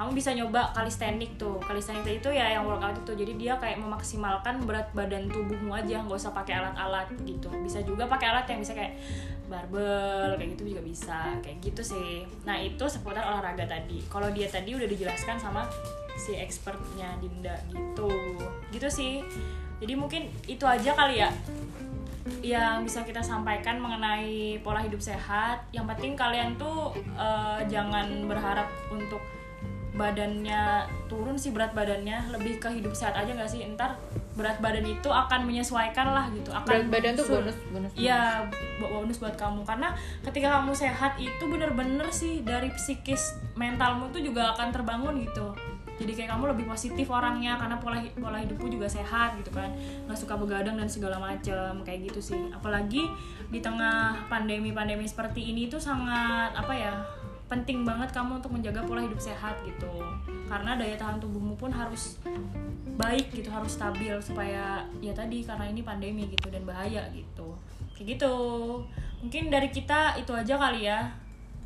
[0.00, 1.60] kamu bisa nyoba kalistenik tuh.
[1.60, 3.12] Kalistenik itu ya yang workout itu.
[3.20, 6.00] Jadi dia kayak memaksimalkan berat badan tubuhmu aja.
[6.00, 7.52] Nggak usah pakai alat-alat gitu.
[7.60, 8.96] Bisa juga pakai alat yang bisa kayak
[9.52, 11.36] barbel kayak gitu juga bisa.
[11.44, 12.24] Kayak gitu sih.
[12.48, 14.00] Nah itu seputar olahraga tadi.
[14.08, 15.68] Kalau dia tadi udah dijelaskan sama
[16.16, 18.08] si expertnya Dinda gitu.
[18.72, 19.20] Gitu sih.
[19.84, 21.28] Jadi mungkin itu aja kali ya
[22.40, 25.60] yang bisa kita sampaikan mengenai pola hidup sehat.
[25.76, 29.20] Yang penting kalian tuh uh, jangan berharap untuk
[29.94, 33.66] badannya turun sih berat badannya lebih ke hidup sehat aja nggak sih?
[33.66, 33.98] Entar
[34.38, 38.46] berat badan itu akan menyesuaikan lah gitu akan berat badan tuh bonus bonus iya
[38.80, 39.18] bonus.
[39.20, 39.66] buat kamu.
[39.66, 39.92] Karena
[40.24, 45.52] ketika kamu sehat itu bener-bener sih dari psikis mentalmu tuh juga akan terbangun gitu.
[46.00, 49.68] Jadi kayak kamu lebih positif orangnya karena pola pola hidupku juga sehat gitu kan.
[50.08, 52.40] Nggak suka begadang dan segala macem kayak gitu sih.
[52.56, 53.04] Apalagi
[53.52, 56.94] di tengah pandemi pandemi seperti ini tuh sangat apa ya
[57.50, 59.90] penting banget kamu untuk menjaga pola hidup sehat gitu.
[60.46, 62.22] Karena daya tahan tubuhmu pun harus
[62.94, 67.58] baik gitu harus stabil supaya ya tadi karena ini pandemi gitu dan bahaya gitu.
[67.98, 68.34] Kayak gitu.
[69.20, 71.10] Mungkin dari kita itu aja kali ya.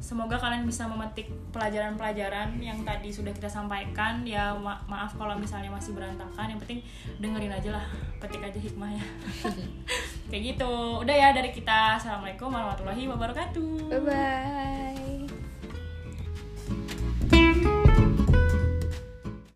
[0.01, 4.25] Semoga kalian bisa memetik pelajaran-pelajaran yang tadi sudah kita sampaikan.
[4.25, 6.49] Ya ma maaf kalau misalnya masih berantakan.
[6.49, 6.81] Yang penting
[7.21, 7.87] dengerin aja lah
[8.25, 9.05] petik aja hikmahnya.
[10.33, 10.73] Kayak gitu.
[11.05, 12.01] Udah ya dari kita.
[12.01, 13.69] Assalamualaikum warahmatullahi wabarakatuh.
[13.93, 15.34] Bye bye